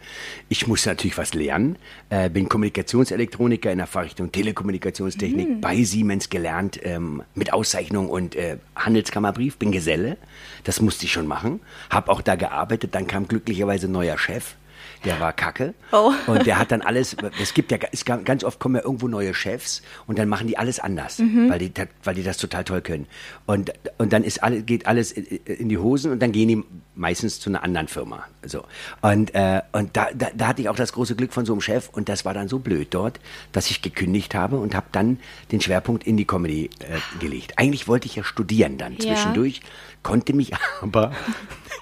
Ich 0.50 0.68
musste 0.68 0.90
natürlich 0.90 1.18
was 1.18 1.34
lernen. 1.34 1.78
Äh, 2.10 2.30
bin 2.30 2.50
Kommunikationselektroniker 2.50 3.72
in 3.72 3.78
der 3.78 3.88
Fachrichtung 3.88 4.32
Telekommunikationstechnik 4.34 5.48
Mhm. 5.50 5.62
bei 5.62 5.84
Siemens 5.84 6.30
gelernt, 6.30 6.80
ähm, 6.84 7.24
mit 7.34 7.54
Auszeichnung 7.54 8.10
und 8.10 8.36
äh, 8.36 8.58
Handelskammerbrief. 8.76 9.58
Bin 9.58 9.72
Geselle. 9.72 10.18
Das 10.66 10.82
musste 10.82 11.06
ich 11.06 11.14
schon 11.14 11.28
machen. 11.28 11.62
Habe 11.90 12.12
auch 12.12 12.22
da 12.22 12.36
gearbeitet. 12.36 12.94
Dann 12.94 13.08
kam 13.08 13.28
glücklicherweise 13.30 13.88
ein 13.88 13.94
neuer 13.94 14.18
Chef. 14.18 14.56
Der 15.06 15.20
war 15.20 15.32
kacke. 15.34 15.74
Oh. 15.92 16.12
Und 16.28 16.46
der 16.46 16.58
hat 16.60 16.72
dann 16.72 16.82
alles, 16.82 17.16
es 17.42 17.54
gibt 17.54 17.72
ja, 17.72 17.78
es 17.92 18.04
ganz 18.06 18.44
oft 18.44 18.60
kommen 18.60 18.76
ja 18.76 18.84
irgendwo 18.84 19.08
neue 19.08 19.34
Chefs 19.34 19.82
und 20.08 20.18
dann 20.20 20.28
machen 20.28 20.48
die 20.48 20.58
alles 20.58 20.80
anders, 20.80 21.20
Mhm. 21.20 21.50
weil, 21.50 21.60
die, 21.60 21.74
das- 21.74 21.88
weil 22.04 22.16
die 22.16 22.24
das 22.24 22.38
total 22.38 22.64
toll 22.64 22.82
können. 22.82 23.06
Und, 23.46 23.72
und 23.98 24.12
dann 24.14 24.24
ist 24.24 24.44
alle, 24.44 24.62
geht 24.62 24.86
alles 24.88 25.12
in, 25.12 25.70
die 25.70 25.78
Hosen 25.78 26.12
und 26.12 26.20
dann 26.22 26.32
gehen 26.32 26.48
die 26.48 26.64
meistens 26.96 27.40
zu 27.40 27.50
einer 27.52 27.64
anderen 27.64 27.88
Firma. 27.88 28.26
So. 28.44 28.64
Und, 29.02 29.34
äh, 29.36 29.62
und 29.72 29.96
da, 29.96 30.08
da, 30.16 30.28
da 30.36 30.48
hatte 30.48 30.62
ich 30.62 30.70
auch 30.70 30.76
das 30.76 30.94
große 30.94 31.16
Glück 31.16 31.32
von 31.32 31.46
so 31.46 31.54
einem 31.54 31.62
Chef 31.62 31.90
und 31.90 32.10
das 32.10 32.26
war 32.26 32.34
dann 32.34 32.48
so 32.48 32.58
blöd 32.60 32.88
dort, 32.92 33.20
dass 33.52 33.70
ich 33.70 33.82
gekündigt 33.84 34.34
habe 34.36 34.58
und 34.58 34.74
habe 34.74 34.88
dann 34.92 35.20
den 35.52 35.62
Schwerpunkt 35.62 36.06
in 36.08 36.18
die 36.18 36.26
Comedy 36.26 36.70
äh, 36.80 37.20
gelegt. 37.20 37.54
Eigentlich 37.58 37.88
wollte 37.88 38.08
ich 38.08 38.16
ja 38.16 38.24
studieren 38.24 38.78
dann 38.80 38.94
Ja. 38.94 39.00
zwischendurch, 39.00 39.62
konnte 40.02 40.34
mich 40.34 40.52
aber, 40.82 41.12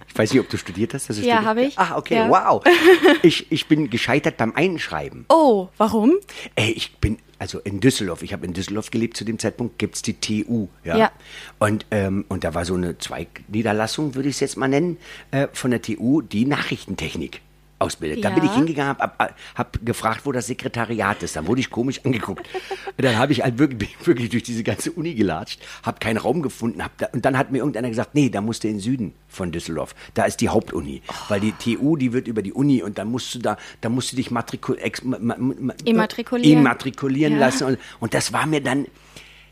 ich 0.07 0.17
weiß 0.17 0.31
nicht, 0.33 0.41
ob 0.41 0.49
du 0.49 0.57
studiert 0.57 0.93
hast. 0.93 1.09
Du 1.09 1.13
Ja, 1.13 1.43
habe 1.43 1.63
ich. 1.63 1.77
Ah, 1.77 1.97
okay, 1.97 2.15
Ja. 2.15 2.29
wow. 2.29 2.63
Ich, 3.23 3.51
ich 3.51 3.67
bin 3.67 3.89
gescheitert 3.89 4.37
beim 4.37 4.53
Einschreiben. 4.55 5.25
Oh, 5.29 5.69
warum? 5.77 6.13
Ey, 6.55 6.71
ich 6.71 6.97
bin, 6.97 7.17
also 7.39 7.59
in 7.59 7.79
Düsseldorf, 7.79 8.21
ich 8.23 8.33
habe 8.33 8.45
in 8.45 8.53
Düsseldorf 8.53 8.91
gelebt 8.91 9.17
zu 9.17 9.23
dem 9.25 9.39
Zeitpunkt, 9.39 9.79
gibt's 9.79 10.01
die 10.01 10.13
TU. 10.19 10.67
Ja. 10.83 10.97
Ja. 10.97 11.11
Und, 11.59 11.85
ähm, 11.91 12.25
und 12.27 12.43
da 12.43 12.53
war 12.53 12.65
so 12.65 12.75
eine 12.75 12.97
Zweigniederlassung, 12.97 14.15
würde 14.15 14.29
ich 14.29 14.35
es 14.35 14.39
jetzt 14.41 14.57
mal 14.57 14.67
nennen, 14.67 14.97
äh, 15.31 15.47
von 15.53 15.71
der 15.71 15.81
TU, 15.81 16.21
die 16.21 16.45
Nachrichtentechnik 16.45 17.41
ausbildet. 17.79 18.23
Da 18.23 18.29
Ja. 18.29 18.35
bin 18.35 18.45
ich 18.45 18.51
hingegangen, 18.53 18.97
habe 18.97 19.13
hab, 19.19 19.35
hab 19.55 19.85
gefragt, 19.85 20.21
wo 20.25 20.31
das 20.31 20.47
Sekretariat 20.47 21.21
ist. 21.23 21.35
Dann 21.35 21.45
wurde 21.47 21.59
ich 21.61 21.69
komisch 21.69 21.99
angeguckt. 22.05 22.47
Und 22.97 23.03
dann 23.03 23.17
habe 23.17 23.33
ich 23.33 23.43
halt 23.43 23.57
wirklich, 23.59 23.95
wirklich 24.05 24.29
durch 24.29 24.43
diese 24.43 24.63
ganze 24.63 24.91
Uni 24.91 25.13
gelatscht, 25.13 25.61
habe 25.83 25.99
keinen 25.99 26.17
Raum 26.17 26.41
gefunden. 26.41 26.83
Hab 26.83 26.97
da, 26.97 27.07
und 27.11 27.25
dann 27.25 27.37
hat 27.37 27.51
mir 27.51 27.57
irgendeiner 27.59 27.89
gesagt, 27.89 28.15
nee, 28.15 28.29
da 28.29 28.41
musst 28.41 28.63
du 28.63 28.67
in 28.69 28.75
den 28.75 28.79
Süden 28.79 29.13
von 29.27 29.51
Düsseldorf. 29.51 29.93
Da 30.13 30.23
ist 30.25 30.37
die 30.41 30.49
Hauptuni. 30.49 31.01
Weil 31.27 31.41
die 31.41 31.51
TU, 31.53 31.97
die 31.97 32.13
wird 32.13 32.27
über 32.27 32.41
die 32.41 32.53
Uni 32.53 32.81
und 32.81 32.97
dann 32.97 33.09
musst 33.11 33.35
du 33.35 33.39
da, 33.39 33.57
da 33.81 33.89
musst 33.89 34.11
du 34.11 34.15
dich 34.15 34.31
matrikul, 34.31 34.77
ex, 34.79 35.03
ma, 35.03 35.17
ma, 35.19 35.35
ma, 35.37 35.73
Immatrikulieren. 35.83 36.59
immatrikulieren 36.59 37.33
Ja. 37.33 37.39
lassen. 37.39 37.65
Und, 37.65 37.79
und 37.99 38.13
das 38.13 38.31
war 38.33 38.45
mir 38.45 38.61
dann, 38.61 38.85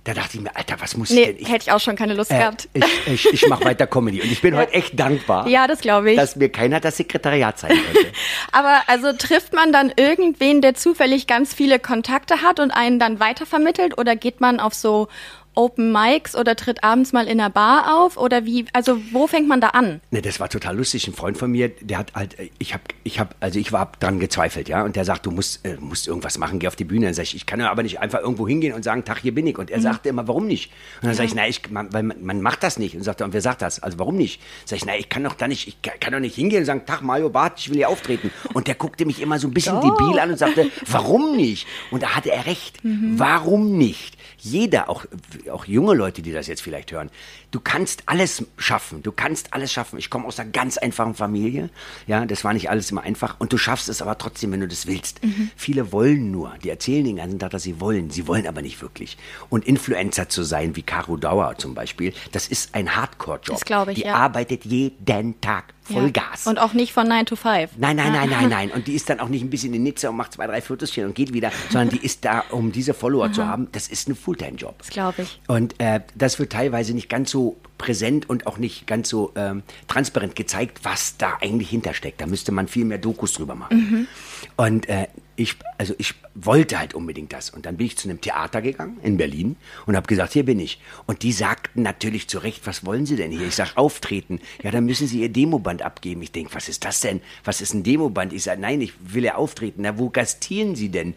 da 0.05 0.13
dachte 0.13 0.35
ich 0.37 0.41
mir, 0.43 0.53
Alter, 0.55 0.75
was 0.79 0.97
muss 0.97 1.09
Nee, 1.11 1.21
ich 1.21 1.27
denn? 1.27 1.37
Ich, 1.39 1.47
hätte 1.49 1.63
ich 1.63 1.71
auch 1.71 1.79
schon 1.79 1.95
keine 1.95 2.13
Lust 2.13 2.29
äh, 2.31 2.37
gehabt. 2.39 2.67
ich, 2.73 2.83
ich, 3.07 3.25
ich 3.33 3.47
mache 3.47 3.63
weiter 3.63 3.87
Comedy. 3.87 4.21
Und 4.21 4.31
ich 4.31 4.41
bin 4.41 4.55
heute 4.57 4.73
echt 4.73 4.99
dankbar, 4.99 5.47
Ja, 5.47 5.65
das 5.67 5.79
glaube 5.79 6.11
ich. 6.11 6.17
dass 6.17 6.35
mir 6.35 6.49
keiner 6.49 6.79
das 6.81 6.97
Sekretariat 6.97 7.57
zeigen 7.57 7.79
konnte. 7.85 8.11
Aber 8.51 8.81
also 8.87 9.13
trifft 9.13 9.53
man 9.53 9.71
dann 9.71 9.93
irgendwen, 9.95 10.61
der 10.61 10.73
zufällig 10.75 11.25
ganz 11.27 11.53
viele 11.53 11.79
Kontakte 11.79 12.41
hat 12.41 12.59
und 12.59 12.71
einen 12.71 12.99
dann 12.99 13.19
weitervermittelt 13.19 13.97
oder 13.97 14.15
geht 14.17 14.41
man 14.41 14.59
auf 14.59 14.73
so 14.73 15.07
Open 15.55 15.91
Mics 15.91 16.35
oder 16.35 16.55
tritt 16.55 16.83
abends 16.83 17.13
mal 17.13 17.27
in 17.27 17.39
einer 17.39 17.49
Bar 17.49 17.97
auf 17.97 18.17
oder 18.17 18.45
wie, 18.45 18.65
also 18.73 18.99
wo 19.11 19.27
fängt 19.27 19.47
man 19.47 19.61
da 19.61 19.69
an? 19.69 20.01
Ne, 20.11 20.21
das 20.21 20.39
war 20.39 20.49
total 20.49 20.77
lustig. 20.77 21.07
Ein 21.07 21.13
Freund 21.13 21.37
von 21.37 21.51
mir, 21.51 21.69
der 21.69 21.97
hat 21.97 22.13
halt, 22.13 22.39
äh, 22.39 22.49
ich 22.59 22.73
habe, 22.73 22.83
ich 23.03 23.19
habe, 23.19 23.35
also 23.39 23.59
ich 23.59 23.71
war 23.71 23.91
dran 23.99 24.19
gezweifelt, 24.19 24.69
ja, 24.69 24.83
und 24.83 24.95
der 24.95 25.05
sagt, 25.05 25.25
du 25.25 25.31
musst, 25.31 25.65
äh, 25.65 25.77
musst 25.79 26.07
irgendwas 26.07 26.37
machen, 26.37 26.59
geh 26.59 26.67
auf 26.67 26.75
die 26.75 26.83
Bühne. 26.83 27.05
Dann 27.05 27.13
sag 27.13 27.23
ich, 27.23 27.35
ich 27.35 27.45
kann 27.45 27.59
ja 27.59 27.69
aber 27.69 27.83
nicht 27.83 27.99
einfach 27.99 28.19
irgendwo 28.19 28.47
hingehen 28.47 28.73
und 28.73 28.83
sagen, 28.83 29.05
Tag, 29.05 29.19
hier 29.19 29.33
bin 29.33 29.47
ich. 29.47 29.57
Und 29.57 29.69
er 29.69 29.81
sagte 29.81 30.09
immer, 30.09 30.27
warum 30.27 30.47
nicht? 30.47 30.71
Und 31.01 31.07
dann 31.07 31.15
sag 31.15 31.25
ich, 31.25 31.35
na, 31.35 31.47
ich, 31.47 31.69
man, 31.69 31.93
weil 31.93 32.03
man, 32.03 32.23
man 32.23 32.41
macht 32.41 32.63
das 32.63 32.79
nicht. 32.79 32.95
Und 32.95 33.03
sagt 33.03 33.21
er, 33.21 33.25
und 33.25 33.33
wer 33.33 33.41
sagt 33.41 33.61
das? 33.61 33.81
Also 33.81 33.99
warum 33.99 34.15
nicht? 34.15 34.41
Sag 34.65 34.77
ich, 34.77 34.85
na, 34.85 34.97
ich 34.97 35.09
kann 35.09 35.23
doch 35.23 35.35
da 35.35 35.47
nicht, 35.47 35.67
ich 35.67 35.81
kann, 35.81 35.99
kann 35.99 36.13
doch 36.13 36.19
nicht 36.19 36.35
hingehen 36.35 36.59
und 36.61 36.65
sagen, 36.65 36.85
Tag, 36.85 37.01
Mario 37.01 37.29
Barth, 37.29 37.59
ich 37.59 37.69
will 37.69 37.77
hier 37.77 37.89
auftreten. 37.89 38.31
Und 38.53 38.67
der 38.67 38.75
guckte 38.75 39.05
mich 39.05 39.21
immer 39.21 39.39
so 39.39 39.47
ein 39.47 39.53
bisschen 39.53 39.79
debil 39.81 40.19
an 40.19 40.31
und 40.31 40.37
sagte, 40.37 40.69
warum 40.87 41.35
nicht? 41.35 41.67
Und 41.91 42.03
da 42.03 42.15
hatte 42.15 42.31
er 42.31 42.45
recht. 42.45 42.79
Warum 42.83 43.77
nicht? 43.77 44.17
Jeder, 44.39 44.89
auch, 44.89 45.05
auch 45.51 45.65
junge 45.65 45.93
Leute, 45.93 46.21
die 46.21 46.31
das 46.31 46.47
jetzt 46.47 46.61
vielleicht 46.61 46.91
hören, 46.91 47.09
du 47.51 47.59
kannst 47.59 48.03
alles 48.07 48.45
schaffen. 48.57 49.03
Du 49.03 49.11
kannst 49.11 49.53
alles 49.53 49.71
schaffen. 49.71 49.99
Ich 49.99 50.09
komme 50.09 50.25
aus 50.25 50.39
einer 50.39 50.49
ganz 50.49 50.77
einfachen 50.77 51.13
Familie. 51.13 51.69
Ja, 52.07 52.25
das 52.25 52.43
war 52.43 52.53
nicht 52.53 52.69
alles 52.69 52.91
immer 52.91 53.01
einfach. 53.01 53.35
Und 53.39 53.53
du 53.53 53.57
schaffst 53.57 53.89
es 53.89 54.01
aber 54.01 54.17
trotzdem, 54.17 54.51
wenn 54.51 54.61
du 54.61 54.67
das 54.67 54.87
willst. 54.87 55.21
Viele 55.55 55.91
wollen 55.91 56.31
nur. 56.31 56.53
Die 56.63 56.69
erzählen 56.69 57.05
den 57.05 57.17
ganzen 57.17 57.39
Tag, 57.39 57.51
dass 57.51 57.63
sie 57.63 57.79
wollen. 57.79 58.09
Sie 58.09 58.27
wollen 58.27 58.47
aber 58.47 58.61
nicht 58.61 58.81
wirklich. 58.81 59.17
Und 59.49 59.65
Influencer 59.65 60.29
zu 60.29 60.43
sein, 60.43 60.75
wie 60.75 60.83
Caro 60.83 61.17
Dauer 61.17 61.57
zum 61.57 61.73
Beispiel, 61.73 62.13
das 62.31 62.47
ist 62.47 62.73
ein 62.75 62.95
Hardcore-Job. 62.95 63.55
Das 63.55 63.65
glaub 63.65 63.87
ich, 63.87 63.95
Die 63.95 64.05
ja. 64.05 64.15
arbeitet 64.15 64.65
jeden 64.65 65.39
Tag 65.41 65.73
Vollgas. 65.83 66.45
Ja. 66.45 66.51
Und 66.51 66.59
auch 66.59 66.73
nicht 66.73 66.93
von 66.93 67.07
9 67.07 67.25
to 67.25 67.35
5. 67.35 67.71
Nein, 67.77 67.95
nein, 67.95 68.13
nein, 68.13 68.29
nein, 68.29 68.49
nein. 68.49 68.71
Und 68.71 68.87
die 68.87 68.93
ist 68.93 69.09
dann 69.09 69.19
auch 69.19 69.29
nicht 69.29 69.43
ein 69.43 69.49
bisschen 69.49 69.73
in 69.73 69.83
Nizza 69.83 70.09
und 70.09 70.15
macht 70.15 70.33
zwei, 70.33 70.47
drei 70.47 70.61
Fotoschen 70.61 71.05
und 71.05 71.15
geht 71.15 71.33
wieder, 71.33 71.51
sondern 71.69 71.89
die 71.89 72.05
ist 72.05 72.23
da, 72.25 72.43
um 72.51 72.71
diese 72.71 72.93
Follower 72.93 73.31
zu 73.31 73.45
haben. 73.45 73.67
Das 73.71 73.87
ist 73.87 74.07
ein 74.07 74.15
Fulltime-Job. 74.15 74.75
Das 74.79 74.89
glaube 74.89 75.23
ich. 75.23 75.39
Und 75.47 75.79
äh, 75.79 76.01
das 76.15 76.39
wird 76.39 76.51
teilweise 76.51 76.93
nicht 76.93 77.09
ganz 77.09 77.31
so 77.31 77.57
präsent 77.77 78.29
und 78.29 78.47
auch 78.47 78.57
nicht 78.57 78.87
ganz 78.87 79.09
so 79.09 79.31
ähm, 79.35 79.63
transparent 79.87 80.35
gezeigt, 80.35 80.79
was 80.83 81.17
da 81.17 81.37
eigentlich 81.41 81.69
hintersteckt. 81.69 82.21
Da 82.21 82.27
müsste 82.27 82.51
man 82.51 82.67
viel 82.67 82.85
mehr 82.85 82.97
Dokus 82.97 83.33
drüber 83.33 83.55
machen. 83.55 84.07
Und 84.55 84.87
äh, 84.87 85.07
ich, 85.35 85.55
also 85.77 85.95
ich 85.97 86.13
wollte 86.35 86.77
halt 86.77 86.93
unbedingt 86.93 87.33
das. 87.33 87.49
Und 87.49 87.65
dann 87.65 87.77
bin 87.77 87.87
ich 87.87 87.97
zu 87.97 88.07
einem 88.07 88.21
Theater 88.21 88.61
gegangen 88.61 88.99
in 89.03 89.17
Berlin 89.17 89.55
und 89.85 89.95
habe 89.95 90.07
gesagt, 90.07 90.33
hier 90.33 90.45
bin 90.45 90.59
ich. 90.59 90.79
Und 91.05 91.23
die 91.23 91.31
sagten 91.31 91.81
natürlich 91.81 92.27
zu 92.27 92.39
Recht, 92.39 92.65
was 92.67 92.85
wollen 92.85 93.05
Sie 93.05 93.15
denn 93.15 93.31
hier? 93.31 93.47
Ich 93.47 93.55
sag 93.55 93.75
auftreten. 93.75 94.39
Ja, 94.61 94.71
dann 94.71 94.85
müssen 94.85 95.07
Sie 95.07 95.21
Ihr 95.21 95.29
Demoband 95.29 95.81
abgeben. 95.81 96.21
Ich 96.21 96.31
denk, 96.31 96.53
was 96.53 96.69
ist 96.69 96.85
das 96.85 97.01
denn? 97.01 97.21
Was 97.43 97.61
ist 97.61 97.73
ein 97.73 97.83
Demoband? 97.83 98.33
Ich 98.33 98.43
sage, 98.43 98.61
nein, 98.61 98.81
ich 98.81 98.93
will 99.01 99.23
ja 99.23 99.35
auftreten. 99.35 99.81
Na, 99.83 99.97
wo 99.97 100.09
gastieren 100.09 100.75
Sie 100.75 100.89
denn? 100.89 101.15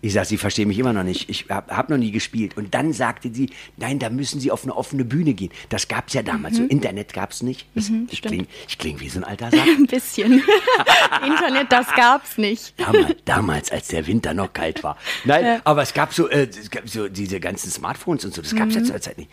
Ich 0.00 0.12
sage, 0.12 0.26
Sie 0.26 0.36
verstehen 0.36 0.68
mich 0.68 0.78
immer 0.78 0.92
noch 0.92 1.02
nicht. 1.02 1.28
Ich 1.28 1.46
habe 1.48 1.76
hab 1.76 1.90
noch 1.90 1.96
nie 1.96 2.12
gespielt. 2.12 2.56
Und 2.56 2.72
dann 2.72 2.92
sagte 2.92 3.34
sie, 3.34 3.50
nein, 3.76 3.98
da 3.98 4.10
müssen 4.10 4.38
Sie 4.38 4.52
auf 4.52 4.62
eine 4.62 4.76
offene 4.76 5.04
Bühne 5.04 5.34
gehen. 5.34 5.50
Das 5.70 5.88
gab's 5.88 6.14
ja 6.14 6.22
damals. 6.22 6.56
So 6.56 6.62
Internet 6.64 7.12
gab's 7.12 7.42
nicht. 7.42 7.66
Das, 7.74 7.90
ich 8.10 8.22
klinge 8.22 8.46
kling 8.78 9.00
wie 9.00 9.08
so 9.08 9.18
ein 9.18 9.24
alter 9.24 9.50
Sack. 9.50 9.66
Ein 9.66 9.86
bisschen. 9.86 10.32
Internet, 11.26 11.72
das 11.72 11.88
gab's 11.96 12.38
nicht. 12.38 12.74
Damals, 12.78 13.16
damals, 13.24 13.72
als 13.72 13.88
der 13.88 14.06
Winter 14.06 14.34
noch 14.34 14.52
kalt 14.52 14.84
war. 14.84 14.96
Nein, 15.24 15.60
aber 15.64 15.82
es 15.82 15.92
gab 15.92 16.14
so, 16.14 16.28
äh, 16.28 16.48
es 16.48 16.70
gab 16.70 16.88
so 16.88 17.08
diese 17.08 17.40
ganzen 17.40 17.70
Smartphones 17.70 18.24
und 18.24 18.34
so. 18.34 18.42
Das 18.42 18.54
gab's 18.54 18.76
ja 18.76 18.84
zu 18.84 18.92
der 18.92 19.00
Zeit 19.00 19.18
nicht. 19.18 19.30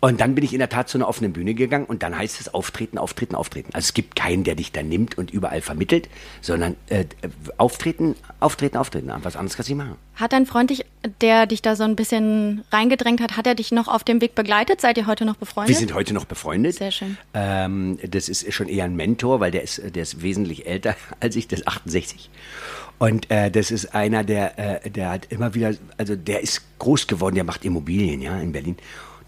Und 0.00 0.20
dann 0.20 0.34
bin 0.34 0.44
ich 0.44 0.52
in 0.52 0.58
der 0.58 0.68
Tat 0.68 0.88
zu 0.88 0.98
einer 0.98 1.08
offenen 1.08 1.32
Bühne 1.32 1.54
gegangen 1.54 1.84
und 1.84 2.02
dann 2.02 2.16
heißt 2.16 2.40
es 2.40 2.52
auftreten, 2.52 2.98
auftreten, 2.98 3.34
auftreten. 3.34 3.70
Also 3.72 3.86
es 3.86 3.94
gibt 3.94 4.16
keinen, 4.16 4.44
der 4.44 4.54
dich 4.54 4.72
dann 4.72 4.88
nimmt 4.88 5.18
und 5.18 5.30
überall 5.30 5.60
vermittelt, 5.60 6.08
sondern 6.40 6.76
äh, 6.88 7.00
äh, 7.00 7.06
auftreten, 7.56 8.16
auftreten, 8.40 8.76
auftreten. 8.76 9.12
Was 9.22 9.36
anderes 9.36 9.56
kannst 9.56 9.70
du 9.70 9.74
nicht 9.74 9.84
machen. 9.84 9.96
Hat 10.14 10.32
dein 10.32 10.46
Freund 10.46 10.70
dich, 10.70 10.84
der 11.20 11.46
dich 11.46 11.62
da 11.62 11.76
so 11.76 11.84
ein 11.84 11.96
bisschen 11.96 12.64
reingedrängt 12.72 13.20
hat, 13.20 13.36
hat 13.36 13.46
er 13.46 13.54
dich 13.54 13.72
noch 13.72 13.88
auf 13.88 14.02
dem 14.02 14.20
Weg 14.20 14.34
begleitet? 14.34 14.80
Seid 14.80 14.96
ihr 14.96 15.06
heute 15.06 15.24
noch 15.24 15.36
befreundet? 15.36 15.68
Wir 15.68 15.78
sind 15.78 15.94
heute 15.94 16.14
noch 16.14 16.24
befreundet. 16.24 16.76
Sehr 16.76 16.90
schön. 16.90 17.16
Ähm, 17.34 17.98
das 18.02 18.28
ist 18.28 18.52
schon 18.52 18.68
eher 18.68 18.84
ein 18.84 18.96
Mentor, 18.96 19.40
weil 19.40 19.50
der 19.50 19.62
ist, 19.62 19.82
der 19.84 20.02
ist 20.02 20.22
wesentlich 20.22 20.66
älter 20.66 20.96
als 21.20 21.36
ich, 21.36 21.48
der 21.48 21.58
ist 21.58 21.68
68. 21.68 22.30
Und 22.98 23.30
äh, 23.30 23.50
das 23.50 23.70
ist 23.70 23.94
einer, 23.94 24.24
der, 24.24 24.84
äh, 24.84 24.90
der 24.90 25.10
hat 25.10 25.26
immer 25.30 25.54
wieder, 25.54 25.74
also 25.98 26.16
der 26.16 26.40
ist 26.40 26.62
groß 26.78 27.06
geworden, 27.06 27.34
der 27.34 27.44
macht 27.44 27.64
Immobilien, 27.64 28.22
ja, 28.22 28.38
in 28.40 28.52
Berlin. 28.52 28.76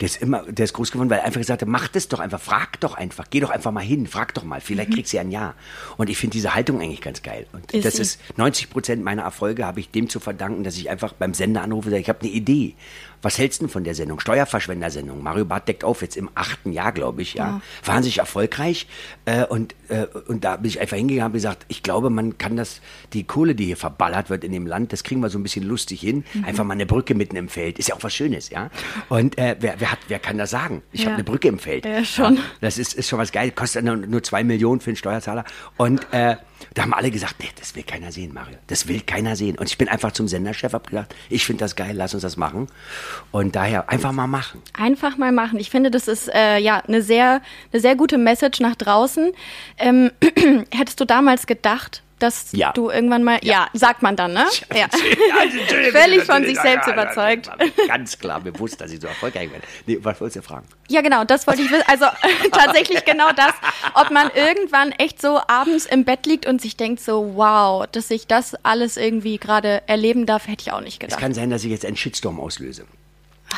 Der 0.00 0.06
ist 0.06 0.22
immer, 0.22 0.42
der 0.44 0.64
ist 0.64 0.72
groß 0.74 0.92
geworden, 0.92 1.10
weil 1.10 1.18
er 1.18 1.24
einfach 1.24 1.40
gesagt 1.40 1.62
hat, 1.62 1.68
mach 1.68 1.88
das 1.88 2.08
doch 2.08 2.20
einfach, 2.20 2.40
frag 2.40 2.80
doch 2.80 2.94
einfach, 2.94 3.26
geh 3.30 3.40
doch 3.40 3.50
einfach 3.50 3.72
mal 3.72 3.84
hin, 3.84 4.06
frag 4.06 4.34
doch 4.34 4.44
mal, 4.44 4.60
vielleicht 4.60 4.92
kriegst 4.92 5.12
du 5.12 5.16
ja 5.16 5.22
ein 5.22 5.30
Ja. 5.30 5.54
Und 5.96 6.08
ich 6.10 6.18
finde 6.18 6.32
diese 6.32 6.54
Haltung 6.54 6.80
eigentlich 6.80 7.00
ganz 7.00 7.22
geil. 7.22 7.46
Und 7.52 7.72
Ist 7.72 7.84
das 7.84 7.96
sie. 7.96 8.02
ist 8.02 8.20
90 8.36 8.70
Prozent 8.70 9.04
meiner 9.04 9.22
Erfolge 9.22 9.66
habe 9.66 9.80
ich 9.80 9.90
dem 9.90 10.08
zu 10.08 10.20
verdanken, 10.20 10.64
dass 10.64 10.76
ich 10.76 10.90
einfach 10.90 11.12
beim 11.12 11.34
Sender 11.34 11.62
anrufe 11.62 11.88
und 11.88 11.90
sage, 11.92 12.02
ich 12.02 12.08
habe 12.08 12.20
eine 12.20 12.30
Idee. 12.30 12.74
Was 13.20 13.36
hältst 13.36 13.60
du 13.60 13.64
denn 13.64 13.72
von 13.72 13.82
der 13.82 13.96
Sendung? 13.96 14.20
Steuerverschwendersendung. 14.20 15.22
Mario 15.22 15.44
Barth 15.44 15.66
deckt 15.66 15.82
auf, 15.82 16.02
jetzt 16.02 16.16
im 16.16 16.30
achten 16.36 16.72
Jahr, 16.72 16.92
glaube 16.92 17.22
ich, 17.22 17.34
ja. 17.34 17.60
Wahnsinnig 17.84 18.18
erfolgreich. 18.18 18.86
Äh, 19.24 19.44
und, 19.44 19.74
äh, 19.88 20.06
und 20.28 20.44
da 20.44 20.56
bin 20.56 20.68
ich 20.68 20.80
einfach 20.80 20.96
hingegangen 20.96 21.22
und 21.22 21.30
habe 21.30 21.38
gesagt, 21.38 21.66
ich 21.66 21.82
glaube, 21.82 22.10
man 22.10 22.38
kann 22.38 22.56
das, 22.56 22.80
die 23.12 23.24
Kohle, 23.24 23.56
die 23.56 23.66
hier 23.66 23.76
verballert 23.76 24.30
wird 24.30 24.44
in 24.44 24.52
dem 24.52 24.66
Land, 24.66 24.92
das 24.92 25.02
kriegen 25.02 25.20
wir 25.20 25.30
so 25.30 25.38
ein 25.38 25.42
bisschen 25.42 25.64
lustig 25.64 26.00
hin. 26.00 26.24
Mhm. 26.32 26.44
Einfach 26.44 26.62
mal 26.64 26.74
eine 26.74 26.86
Brücke 26.86 27.16
mitten 27.16 27.34
im 27.34 27.48
Feld. 27.48 27.80
Ist 27.80 27.88
ja 27.88 27.96
auch 27.96 28.02
was 28.04 28.14
Schönes, 28.14 28.50
ja. 28.50 28.70
Und 29.08 29.36
äh, 29.36 29.56
wer, 29.58 29.80
wer, 29.88 29.92
hat, 29.92 29.98
wer 30.08 30.18
kann 30.18 30.38
das 30.38 30.50
sagen? 30.50 30.82
Ich 30.92 31.00
Ja. 31.00 31.06
habe 31.06 31.14
eine 31.16 31.24
Brücke 31.24 31.48
im 31.48 31.58
Feld. 31.58 31.84
Ja, 31.84 32.04
schon. 32.04 32.38
Das 32.60 32.78
ist, 32.78 32.94
ist 32.94 33.08
schon 33.08 33.18
was 33.18 33.32
geil. 33.32 33.50
Kostet 33.50 33.84
nur, 33.84 33.96
nur 33.96 34.22
zwei 34.22 34.44
Millionen 34.44 34.80
für 34.80 34.90
einen 34.90 34.96
Steuerzahler. 34.96 35.44
Und 35.76 36.06
äh, 36.12 36.36
da 36.74 36.82
haben 36.82 36.92
alle 36.94 37.10
gesagt, 37.10 37.36
nee, 37.40 37.48
das 37.58 37.74
will 37.76 37.82
keiner 37.84 38.12
sehen, 38.12 38.34
Mario. 38.34 38.56
Das 38.66 38.88
will 38.88 39.00
keiner 39.00 39.36
sehen. 39.36 39.56
Und 39.58 39.68
ich 39.68 39.78
bin 39.78 39.88
einfach 39.88 40.12
zum 40.12 40.28
Senderchef, 40.28 40.72
hab 40.72 40.88
gesagt, 40.88 41.14
ich 41.28 41.44
finde 41.46 41.60
das 41.64 41.76
geil, 41.76 41.92
lass 41.94 42.14
uns 42.14 42.22
das 42.22 42.36
machen. 42.36 42.66
Und 43.30 43.56
daher 43.56 43.88
einfach 43.88 44.12
mal 44.12 44.26
machen. 44.26 44.62
Einfach 44.76 45.16
mal 45.16 45.32
machen. 45.32 45.58
Ich 45.58 45.70
finde, 45.70 45.90
das 45.90 46.08
ist 46.08 46.28
äh, 46.34 46.58
ja 46.58 46.78
eine 46.86 47.02
sehr, 47.02 47.40
eine 47.72 47.80
sehr 47.80 47.96
gute 47.96 48.18
Message 48.18 48.60
nach 48.60 48.76
draußen. 48.76 49.32
Ähm, 49.78 50.10
hättest 50.74 51.00
du 51.00 51.04
damals 51.04 51.46
gedacht, 51.46 52.02
dass 52.18 52.46
Ja. 52.52 52.72
du 52.72 52.90
irgendwann 52.90 53.24
mal, 53.24 53.38
ja, 53.42 53.68
sagt 53.72 54.02
man 54.02 54.16
dann, 54.16 54.32
ne? 54.32 54.46
Ja. 54.74 54.86
Also, 55.40 55.58
Völlig 55.92 56.24
von 56.24 56.44
sich 56.44 56.58
selbst 56.58 56.88
ja, 56.88 56.94
ja, 56.96 57.02
überzeugt. 57.02 57.46
ja, 57.46 57.54
ja, 57.64 57.86
Ganz 57.86 58.18
klar 58.18 58.40
bewusst, 58.40 58.80
dass 58.80 58.90
ich 58.90 59.00
so 59.00 59.06
erfolgreich 59.06 59.50
werde. 59.50 59.64
Nee, 59.86 59.98
was 60.02 60.20
wolltest 60.20 60.36
du 60.36 60.42
fragen? 60.42 60.66
Ja, 60.88 61.00
genau, 61.00 61.24
das 61.24 61.46
wollte 61.46 61.62
ich 61.62 61.70
wissen. 61.70 61.84
Also 61.86 62.06
tatsächlich 62.52 63.04
genau 63.04 63.30
das, 63.32 63.52
ob 63.94 64.10
man 64.10 64.30
irgendwann 64.34 64.92
echt 64.92 65.20
so 65.20 65.40
abends 65.46 65.86
im 65.86 66.04
Bett 66.04 66.26
liegt 66.26 66.46
und 66.46 66.60
sich 66.60 66.76
denkt 66.76 67.00
so, 67.00 67.32
wow, 67.36 67.86
dass 67.90 68.10
ich 68.10 68.26
das 68.26 68.54
alles 68.64 68.96
irgendwie 68.96 69.38
gerade 69.38 69.82
erleben 69.86 70.26
darf, 70.26 70.46
hätte 70.48 70.62
ich 70.62 70.72
auch 70.72 70.80
nicht 70.80 70.94
Es 70.94 70.98
gedacht. 71.08 71.20
kann 71.20 71.34
sein, 71.34 71.50
dass 71.50 71.64
ich 71.64 71.70
jetzt 71.70 71.84
einen 71.84 71.96
Shitstorm 71.96 72.40
auslöse. 72.40 72.84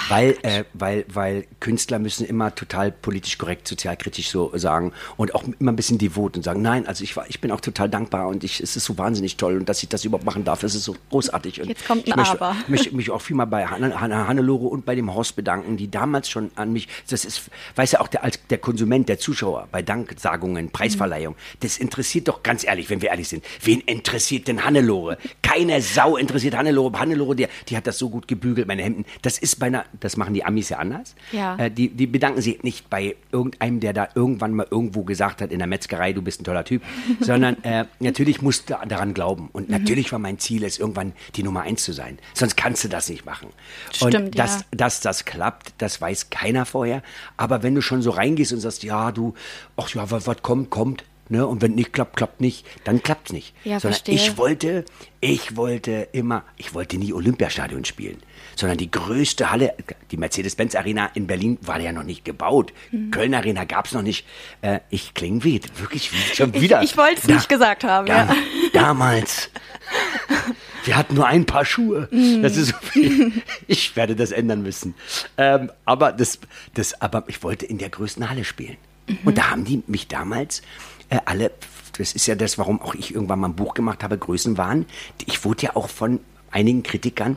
Weil, 0.09 0.37
äh, 0.43 0.65
weil, 0.73 1.05
weil 1.13 1.47
Künstler 1.59 1.99
müssen 1.99 2.25
immer 2.25 2.55
total 2.55 2.93
politisch 2.93 3.39
korrekt, 3.39 3.67
sozialkritisch 3.67 4.31
so 4.31 4.53
sagen 4.57 4.93
und 5.17 5.35
auch 5.35 5.45
immer 5.59 5.73
ein 5.73 5.77
bisschen 5.77 5.99
devot 5.99 6.37
und 6.37 6.43
sagen, 6.43 6.63
nein, 6.63 6.87
also 6.87 7.03
ich, 7.03 7.17
war, 7.17 7.29
ich 7.29 7.41
bin 7.41 7.51
auch 7.51 7.61
total 7.61 7.89
dankbar 7.89 8.29
und 8.29 8.45
ich, 8.45 8.61
es 8.61 8.77
ist 8.77 8.85
so 8.85 8.99
wahnsinnig 8.99 9.37
toll 9.37 9.57
und 9.57 9.69
dass 9.69 9.83
ich 9.83 9.89
das 9.89 10.05
überhaupt 10.05 10.25
machen 10.25 10.45
darf, 10.45 10.61
das 10.61 10.75
ist 10.75 10.85
so 10.85 10.95
großartig. 11.11 11.61
Und 11.61 11.69
Jetzt 11.69 11.87
kommt 11.87 12.07
ein 12.07 12.11
ich 12.11 12.17
möchte, 12.17 12.41
Aber. 12.41 12.57
möchte 12.69 12.95
mich 12.95 13.11
auch 13.11 13.21
viel 13.21 13.37
mal 13.37 13.47
bei 13.47 13.67
Hanne, 13.67 14.01
Hanne, 14.01 14.29
Hannelore 14.29 14.67
und 14.67 14.85
bei 14.85 14.95
dem 14.95 15.13
Horst 15.13 15.37
bedanken, 15.37 15.77
die 15.77 15.91
damals 15.91 16.29
schon 16.29 16.51
an 16.55 16.73
mich, 16.73 16.89
das 17.09 17.25
ist, 17.25 17.51
weiß 17.75 17.93
ja 17.93 18.01
auch 18.01 18.09
der, 18.09 18.23
als 18.23 18.39
der 18.49 18.59
Konsument, 18.59 19.09
der 19.09 19.19
Zuschauer 19.19 19.69
bei 19.73 19.83
Danksagungen, 19.83 20.71
Preisverleihung, 20.71 21.35
das 21.61 21.79
interessiert 21.79 22.29
doch 22.29 22.43
ganz 22.43 22.65
ehrlich, 22.65 22.91
wenn 22.91 23.03
wir 23.03 23.11
ehrlich 23.11 23.29
sind, 23.29 23.45
wen 23.63 23.81
interessiert 23.81 24.49
denn 24.49 24.65
Hannelore? 24.65 25.19
Keine 25.43 25.83
Sau 25.83 26.17
interessiert 26.17 26.57
Hannelore. 26.57 26.99
Hannelore, 26.99 27.35
die, 27.35 27.47
die 27.69 27.77
hat 27.77 27.87
das 27.87 27.99
so 27.99 28.09
gut 28.09 28.29
gebügelt, 28.29 28.69
meine 28.69 28.83
Hemden. 28.83 29.05
Das 29.23 29.39
ist 29.39 29.59
bei 29.59 29.67
einer, 29.67 29.80
das 29.99 30.17
machen 30.17 30.35
die 30.35 30.45
Amis 30.45 30.69
ja 30.69 30.79
anders. 30.79 31.15
Ja. 31.33 31.57
Äh, 31.57 31.71
die, 31.71 31.89
die 31.89 32.07
bedanken 32.07 32.41
sich 32.41 32.63
nicht 32.63 32.91
bei 32.91 33.17
irgendeinem, 33.33 33.81
der 33.81 33.93
da 33.93 34.09
irgendwann 34.15 34.55
mal 34.55 34.67
irgendwo 34.71 35.05
gesagt 35.05 35.43
hat 35.43 35.53
in 35.53 35.59
der 35.59 35.69
Metzgerei, 35.69 36.13
du 36.13 36.23
bist 36.23 36.41
ein 36.41 36.45
toller 36.45 36.65
Typ, 36.65 36.83
sondern 37.21 37.63
äh, 37.65 37.85
natürlich 37.99 38.43
musst 38.43 38.71
du 38.71 38.75
daran 38.87 39.15
glauben. 39.15 39.49
Und 39.53 39.69
natürlich 39.69 40.13
war 40.13 40.19
mein 40.19 40.39
Ziel, 40.39 40.65
es 40.65 40.79
irgendwann 40.79 41.13
die 41.37 41.43
Nummer 41.43 41.63
eins 41.63 41.85
zu 41.85 41.93
sein. 41.93 42.19
Sonst 42.35 42.57
kannst 42.57 42.85
du 42.85 42.89
das 42.89 43.09
nicht 43.09 43.25
machen. 43.25 43.49
Stimmt, 43.93 44.15
und 44.15 44.39
dass, 44.39 44.61
ja. 44.61 44.67
dass 44.73 45.01
das 45.01 45.25
klappt, 45.25 45.75
das 45.79 46.01
weiß 46.01 46.31
keiner 46.31 46.67
vorher. 46.67 47.03
Aber 47.37 47.63
wenn 47.63 47.75
du 47.75 47.83
schon 47.83 48.03
so 48.03 48.11
reingehst 48.11 48.53
und 48.53 48.61
sagst, 48.61 48.83
ja, 48.83 49.13
du, 49.13 49.35
ach 49.77 49.89
ja, 49.91 50.11
was 50.11 50.43
kommt, 50.43 50.71
kommt. 50.71 51.05
Ne? 51.31 51.47
Und 51.47 51.63
wenn 51.63 51.77
nicht 51.77 51.93
klappt, 51.93 52.17
klappt 52.17 52.41
nicht, 52.41 52.67
dann 52.83 53.05
klappt's 53.05 53.33
nicht. 53.33 53.55
Ja, 53.63 53.79
Sondern 53.79 54.01
verstehe. 54.01 54.17
ich 54.17 54.37
wollte, 54.37 54.85
ich 55.21 55.57
wollte 55.57 56.09
immer, 56.11 56.43
ich 56.57 56.75
wollte 56.75 56.99
nie 56.99 57.13
Olympiastadion 57.13 57.85
spielen, 57.85 58.19
sondern 58.57 58.79
die 58.79 58.91
größte 58.91 59.53
Halle, 59.53 59.75
die 60.11 60.17
Mercedes-Benz 60.17 60.75
Arena 60.75 61.07
in 61.15 61.29
Berlin 61.29 61.57
war 61.63 61.79
ja 61.79 61.93
noch 61.93 62.03
nicht 62.03 62.25
gebaut. 62.25 62.73
Mhm. 62.91 63.13
Köln 63.13 63.33
Arena 63.35 63.63
gab's 63.63 63.93
noch 63.93 64.03
nicht. 64.03 64.27
Äh, 64.61 64.81
ich 64.91 65.15
klinge 65.15 65.45
wie, 65.45 65.61
wirklich 65.77 66.13
wie, 66.13 66.35
schon 66.35 66.53
wieder. 66.53 66.83
ich 66.83 66.97
wollte 66.97 67.21
es 67.21 67.29
nicht 67.29 67.49
gesagt 67.49 67.85
haben, 67.85 68.07
da, 68.07 68.25
ja. 68.25 68.37
Damals. 68.73 69.51
Wir 70.85 70.97
hatten 70.97 71.15
nur 71.15 71.27
ein 71.27 71.47
paar 71.47 71.65
Schuhe. 71.65 72.09
Mhm. 72.11 72.43
Das 72.43 72.57
ist 72.57 72.71
so 72.71 72.77
viel. 72.79 73.33
Ich 73.69 73.95
werde 73.95 74.17
das 74.17 74.33
ändern 74.33 74.63
müssen. 74.63 74.95
Ähm, 75.37 75.71
aber 75.85 76.11
das, 76.11 76.41
das, 76.75 77.01
aber 77.01 77.23
ich 77.29 77.43
wollte 77.45 77.67
in 77.67 77.79
der 77.79 77.91
größten 77.91 78.29
Halle 78.29 78.45
spielen. 78.45 78.79
Mhm. 79.11 79.19
Und 79.25 79.39
da 79.39 79.51
haben 79.51 79.65
die 79.65 79.83
mich 79.87 80.09
damals 80.09 80.63
äh, 81.09 81.19
alle, 81.25 81.51
das 81.99 82.13
ist 82.13 82.27
ja 82.27 82.35
das, 82.35 82.59
warum 82.59 82.81
auch 82.81 82.95
ich 82.95 83.15
irgendwann 83.15 83.41
mal 83.41 83.49
ein 83.49 83.57
Buch 83.57 83.75
gemacht 83.75 84.03
habe, 84.03 84.17
Größenwahn. 84.17 84.87
Ich 85.27 85.45
wurde 85.45 85.63
ja 85.67 85.77
auch 85.77 85.89
von 85.89 86.21
einigen 86.51 86.83
Kritikern 86.83 87.37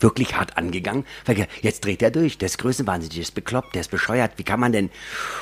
wirklich 0.00 0.36
hart 0.36 0.56
angegangen, 0.58 1.04
weil 1.24 1.46
jetzt 1.62 1.84
dreht 1.84 2.02
er 2.02 2.10
durch, 2.10 2.36
der 2.38 2.46
ist 2.46 2.58
größenwahnsinnig, 2.58 3.14
der 3.14 3.22
ist 3.22 3.34
bekloppt, 3.34 3.74
der 3.74 3.80
ist 3.80 3.90
bescheuert, 3.90 4.32
wie 4.36 4.42
kann 4.42 4.60
man 4.60 4.72
denn? 4.72 4.90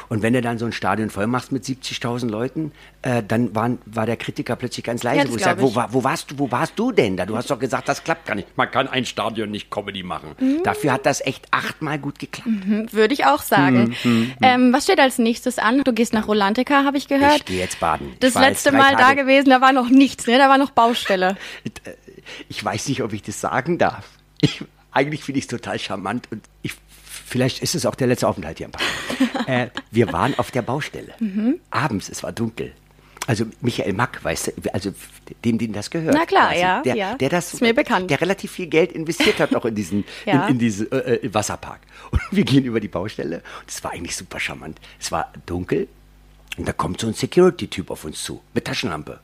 Und 0.08 0.22
wenn 0.22 0.32
du 0.32 0.40
dann 0.40 0.56
so 0.58 0.66
ein 0.66 0.72
Stadion 0.72 1.10
voll 1.10 1.26
machst 1.26 1.50
mit 1.52 1.64
70.000 1.64 2.28
Leuten, 2.28 2.72
äh, 3.02 3.22
dann 3.26 3.54
waren, 3.54 3.78
war 3.86 4.06
der 4.06 4.16
Kritiker 4.16 4.54
plötzlich 4.56 4.84
ganz 4.84 5.02
leise, 5.02 5.24
Ja, 5.26 5.30
wo 5.32 5.36
ich 5.36 5.42
sage, 5.42 5.60
wo, 5.62 5.74
wo, 5.74 6.04
warst 6.04 6.30
du, 6.30 6.38
wo 6.38 6.50
warst 6.50 6.74
du 6.78 6.92
denn 6.92 7.16
da? 7.16 7.26
Du 7.26 7.36
hast 7.36 7.50
doch 7.50 7.58
gesagt, 7.58 7.88
das 7.88 8.04
klappt 8.04 8.26
gar 8.26 8.34
nicht. 8.34 8.56
Man 8.56 8.70
kann 8.70 8.86
ein 8.88 9.04
Stadion 9.04 9.50
nicht 9.50 9.70
Comedy 9.70 10.02
machen. 10.04 10.30
Mhm. 10.38 10.62
Dafür 10.62 10.92
hat 10.92 11.06
das 11.06 11.20
echt 11.20 11.46
achtmal 11.50 11.98
gut 11.98 12.18
geklappt. 12.18 12.48
Würde 12.92 13.14
ich 13.14 13.24
auch 13.26 13.42
sagen. 13.42 13.96
Hm, 14.02 14.32
Ähm, 14.42 14.72
was 14.72 14.84
steht 14.84 15.00
als 15.00 15.18
nächstes 15.18 15.58
an? 15.58 15.82
Du 15.82 15.92
gehst 15.92 16.12
nach 16.12 16.28
Rolantica, 16.28 16.84
habe 16.84 16.98
ich 16.98 17.08
gehört. 17.08 17.36
Ich 17.38 17.44
gehe 17.46 17.58
jetzt 17.58 17.80
baden. 17.80 18.12
Das 18.20 18.34
letzte 18.34 18.70
Mal 18.72 18.92
da 18.92 18.98
Tage- 19.08 19.22
gewesen, 19.22 19.50
da 19.50 19.60
war 19.60 19.72
noch 19.72 19.88
nichts, 19.88 20.26
ne? 20.26 20.38
Da 20.38 20.48
war 20.48 20.58
noch 20.58 20.70
Baustelle. 20.70 21.36
Ich 22.48 22.64
weiß 22.64 22.88
nicht, 22.88 23.02
ob 23.04 23.12
ich 23.12 23.22
das 23.22 23.40
sagen 23.40 23.78
darf. 23.78 24.08
Ich, 24.40 24.62
eigentlich 24.92 25.24
finde 25.24 25.38
ich 25.38 25.44
es 25.44 25.48
total 25.48 25.78
charmant 25.78 26.28
und 26.30 26.42
ich, 26.62 26.74
vielleicht 27.04 27.62
ist 27.62 27.74
es 27.74 27.86
auch 27.86 27.94
der 27.94 28.06
letzte 28.06 28.28
Aufenthalt 28.28 28.58
hier 28.58 28.66
im 28.66 28.72
Park. 28.72 28.84
äh, 29.48 29.68
wir 29.90 30.12
waren 30.12 30.38
auf 30.38 30.50
der 30.50 30.62
Baustelle. 30.62 31.14
Mhm. 31.20 31.60
Abends, 31.70 32.08
es 32.08 32.22
war 32.22 32.32
dunkel. 32.32 32.72
Also 33.28 33.44
Michael 33.60 33.92
Mack, 33.92 34.22
weißt 34.22 34.52
du, 34.62 34.72
also 34.72 34.94
dem, 35.44 35.58
dem 35.58 35.72
das 35.72 35.90
gehört. 35.90 36.14
Na 36.14 36.26
klar, 36.26 36.50
quasi. 36.50 36.60
ja, 36.60 36.82
Der, 36.82 36.94
ja. 36.94 37.14
der 37.16 37.28
das, 37.28 37.54
Ist 37.54 37.60
mir 37.60 37.74
bekannt. 37.74 38.08
Der 38.08 38.20
relativ 38.20 38.52
viel 38.52 38.68
Geld 38.68 38.92
investiert 38.92 39.40
hat 39.40 39.52
auch 39.56 39.64
in 39.64 39.74
diesen, 39.74 40.04
Ja. 40.26 40.44
in, 40.46 40.52
in 40.54 40.58
diesen 40.60 40.92
äh, 40.92 41.14
äh, 41.16 41.34
Wasserpark. 41.34 41.80
Und 42.12 42.20
wir 42.30 42.44
gehen 42.44 42.64
über 42.64 42.78
die 42.78 42.86
Baustelle 42.86 43.38
und 43.38 43.68
es 43.68 43.82
war 43.82 43.90
eigentlich 43.92 44.14
super 44.14 44.38
charmant. 44.38 44.80
Es 45.00 45.10
war 45.10 45.32
dunkel 45.44 45.88
und 46.56 46.68
da 46.68 46.72
kommt 46.72 47.00
so 47.00 47.08
ein 47.08 47.14
Security-Typ 47.14 47.90
auf 47.90 48.04
uns 48.04 48.22
zu 48.22 48.40
mit 48.54 48.64
Taschenlampe 48.64 49.18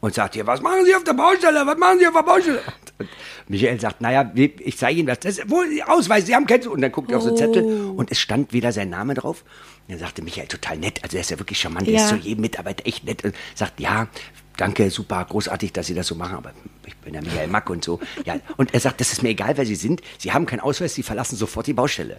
und 0.00 0.14
sagt 0.14 0.34
hier, 0.34 0.46
was 0.46 0.60
machen 0.62 0.84
Sie 0.84 0.94
auf 0.94 1.04
der 1.04 1.14
Baustelle? 1.14 1.66
Was 1.66 1.76
machen 1.78 1.98
Sie 1.98 2.06
auf 2.06 2.14
der 2.14 2.22
Baustelle? 2.22 2.62
Und 2.98 3.08
Michael 3.48 3.80
sagt, 3.80 4.00
naja, 4.00 4.30
ich 4.34 4.76
zeige 4.78 4.98
Ihnen 4.98 5.06
das. 5.08 5.20
das 5.20 5.38
ist 5.38 5.50
wohl 5.50 5.66
Ausweis, 5.86 6.26
Sie 6.26 6.34
haben 6.34 6.46
keinen. 6.46 6.66
Und 6.68 6.80
dann 6.80 6.92
guckt 6.92 7.10
er 7.10 7.18
auf 7.18 7.22
so 7.22 7.28
einen 7.28 7.36
Zettel 7.36 7.90
und 7.96 8.10
es 8.10 8.18
stand 8.20 8.52
wieder 8.52 8.72
sein 8.72 8.90
Name 8.90 9.14
drauf. 9.14 9.42
Und 9.86 9.92
dann 9.92 9.98
sagte 9.98 10.22
Michael, 10.22 10.48
total 10.48 10.78
nett, 10.78 11.02
also 11.04 11.16
er 11.16 11.20
ist 11.20 11.30
ja 11.30 11.38
wirklich 11.38 11.58
charmant, 11.60 11.86
er 11.88 11.94
Ja. 11.94 12.00
ist 12.02 12.08
zu 12.08 12.16
jedem 12.16 12.40
Mitarbeiter 12.42 12.86
echt 12.86 13.04
nett 13.04 13.24
und 13.24 13.34
sagt, 13.54 13.78
ja, 13.80 14.08
danke, 14.56 14.90
super, 14.90 15.24
großartig, 15.24 15.72
dass 15.72 15.86
Sie 15.86 15.94
das 15.94 16.06
so 16.06 16.14
machen, 16.14 16.36
aber 16.36 16.52
ich 16.86 16.96
bin 16.96 17.14
ja 17.14 17.20
Michael 17.20 17.48
Mack 17.48 17.70
und 17.70 17.84
so. 17.84 18.00
Ja, 18.24 18.36
und 18.56 18.72
er 18.74 18.80
sagt, 18.80 19.00
das 19.00 19.12
ist 19.12 19.22
mir 19.22 19.30
egal, 19.30 19.56
wer 19.56 19.66
Sie 19.66 19.74
sind, 19.76 20.00
Sie 20.18 20.32
haben 20.32 20.46
keinen 20.46 20.60
Ausweis, 20.60 20.94
Sie 20.94 21.02
verlassen 21.02 21.36
sofort 21.36 21.66
die 21.66 21.72
Baustelle. 21.72 22.18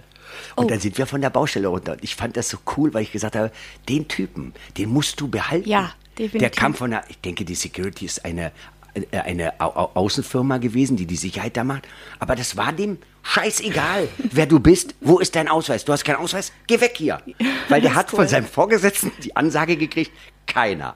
Und 0.56 0.66
Oh. 0.66 0.68
dann 0.70 0.80
sind 0.80 0.98
wir 0.98 1.08
von 1.08 1.22
der 1.22 1.30
Baustelle 1.30 1.68
runter. 1.68 1.94
Und 1.94 2.04
ich 2.04 2.16
fand 2.16 2.36
das 2.38 2.50
so 2.50 2.58
cool, 2.78 2.94
weil 2.94 3.04
ich 3.04 3.12
gesagt 3.12 3.36
habe, 3.36 3.52
den 3.90 4.08
Typen, 4.08 4.54
den 4.78 4.90
musst 4.90 5.20
du 5.22 5.28
behalten. 5.28 5.68
Ja, 5.70 5.92
definitiv. 6.18 6.40
Der 6.40 6.50
kam 6.50 6.74
von 6.74 6.92
der, 6.92 7.04
ich 7.10 7.20
denke, 7.22 7.46
die 7.46 7.56
Security 7.56 8.06
ist 8.06 8.24
eine, 8.26 8.52
äh, 8.94 9.18
eine 9.20 9.60
Au 9.62 9.68
Au 9.76 9.92
Außenfirma 9.96 10.58
gewesen, 10.58 10.98
die 10.98 11.06
die 11.06 11.16
Sicherheit 11.16 11.56
da 11.58 11.64
macht. 11.64 11.88
Aber 12.20 12.36
das 12.36 12.58
war 12.58 12.74
dem 12.74 12.98
scheißegal, 13.24 14.08
wer 14.32 14.46
du 14.46 14.60
bist. 14.60 14.96
Wo 15.02 15.20
ist 15.20 15.36
dein 15.36 15.48
Ausweis? 15.48 15.86
Du 15.86 15.94
hast 15.94 16.04
keinen 16.04 16.18
Ausweis? 16.18 16.52
Geh 16.68 16.80
weg 16.82 16.94
hier. 16.98 17.22
Weil 17.70 17.82
der 17.82 17.96
hat 17.96 18.12
cool. 18.12 18.18
von 18.18 18.28
seinem 18.28 18.46
Vorgesetzten 18.48 19.12
die 19.24 19.36
Ansage 19.36 19.78
gekriegt, 19.78 20.12
keiner 20.46 20.96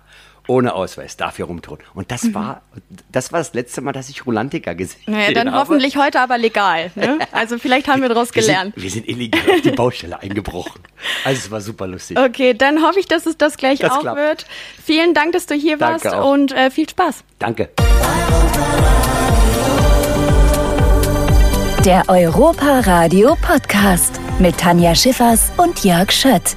ohne 0.51 0.73
Ausweis 0.75 1.15
darf 1.17 1.37
hier 1.37 1.45
rumtun. 1.45 1.77
Und 1.93 2.11
das 2.11 2.33
war, 2.33 2.61
das 3.11 3.31
war 3.31 3.39
das 3.39 3.53
letzte 3.53 3.81
Mal, 3.81 3.93
dass 3.93 4.09
ich 4.09 4.25
Rolantica 4.25 4.73
gesehen 4.73 4.99
Mhm. 5.07 5.13
Naja, 5.13 5.31
dann 5.33 5.51
habe. 5.51 5.59
hoffentlich 5.61 5.95
heute 5.97 6.19
aber 6.19 6.37
legal. 6.37 6.91
Ne? 6.95 7.19
Also 7.31 7.57
vielleicht 7.57 7.87
haben 7.87 8.01
wir 8.01 8.09
daraus 8.09 8.35
Wir 8.35 8.41
gelernt. 8.41 8.73
sind, 8.75 8.83
wir 8.83 8.89
sind 8.91 9.07
illegal 9.07 9.41
auf 9.49 9.61
die 9.61 9.71
Baustelle 9.83 10.19
eingebrochen. 10.21 10.81
Also 11.23 11.39
es 11.45 11.51
war 11.51 11.61
super 11.61 11.87
lustig. 11.87 12.19
Okay, 12.19 12.53
dann 12.53 12.83
hoffe 12.83 12.99
ich, 12.99 13.05
dass 13.07 13.25
es 13.25 13.37
das 13.37 13.57
gleich 13.57 13.79
Das 13.79 13.91
auch 13.91 14.01
klappt. 14.01 14.17
wird. 14.17 14.45
Vielen 14.83 15.13
Dank, 15.13 15.31
dass 15.31 15.45
du 15.45 15.55
hier 15.55 15.77
Danke 15.77 16.03
warst 16.05 16.15
auch. 16.15 16.31
und 16.31 16.51
äh, 16.51 16.69
viel 16.69 16.89
Spaß. 16.89 17.23
Danke. 17.39 17.69
Der 21.85 22.03
Europa 22.09 22.81
Radio 22.81 23.35
Podcast 23.41 24.19
mit 24.39 24.57
Tanja 24.57 24.93
Schiffers 24.93 25.51
und 25.57 25.83
Jörg 25.83 26.11
Schött. 26.11 26.55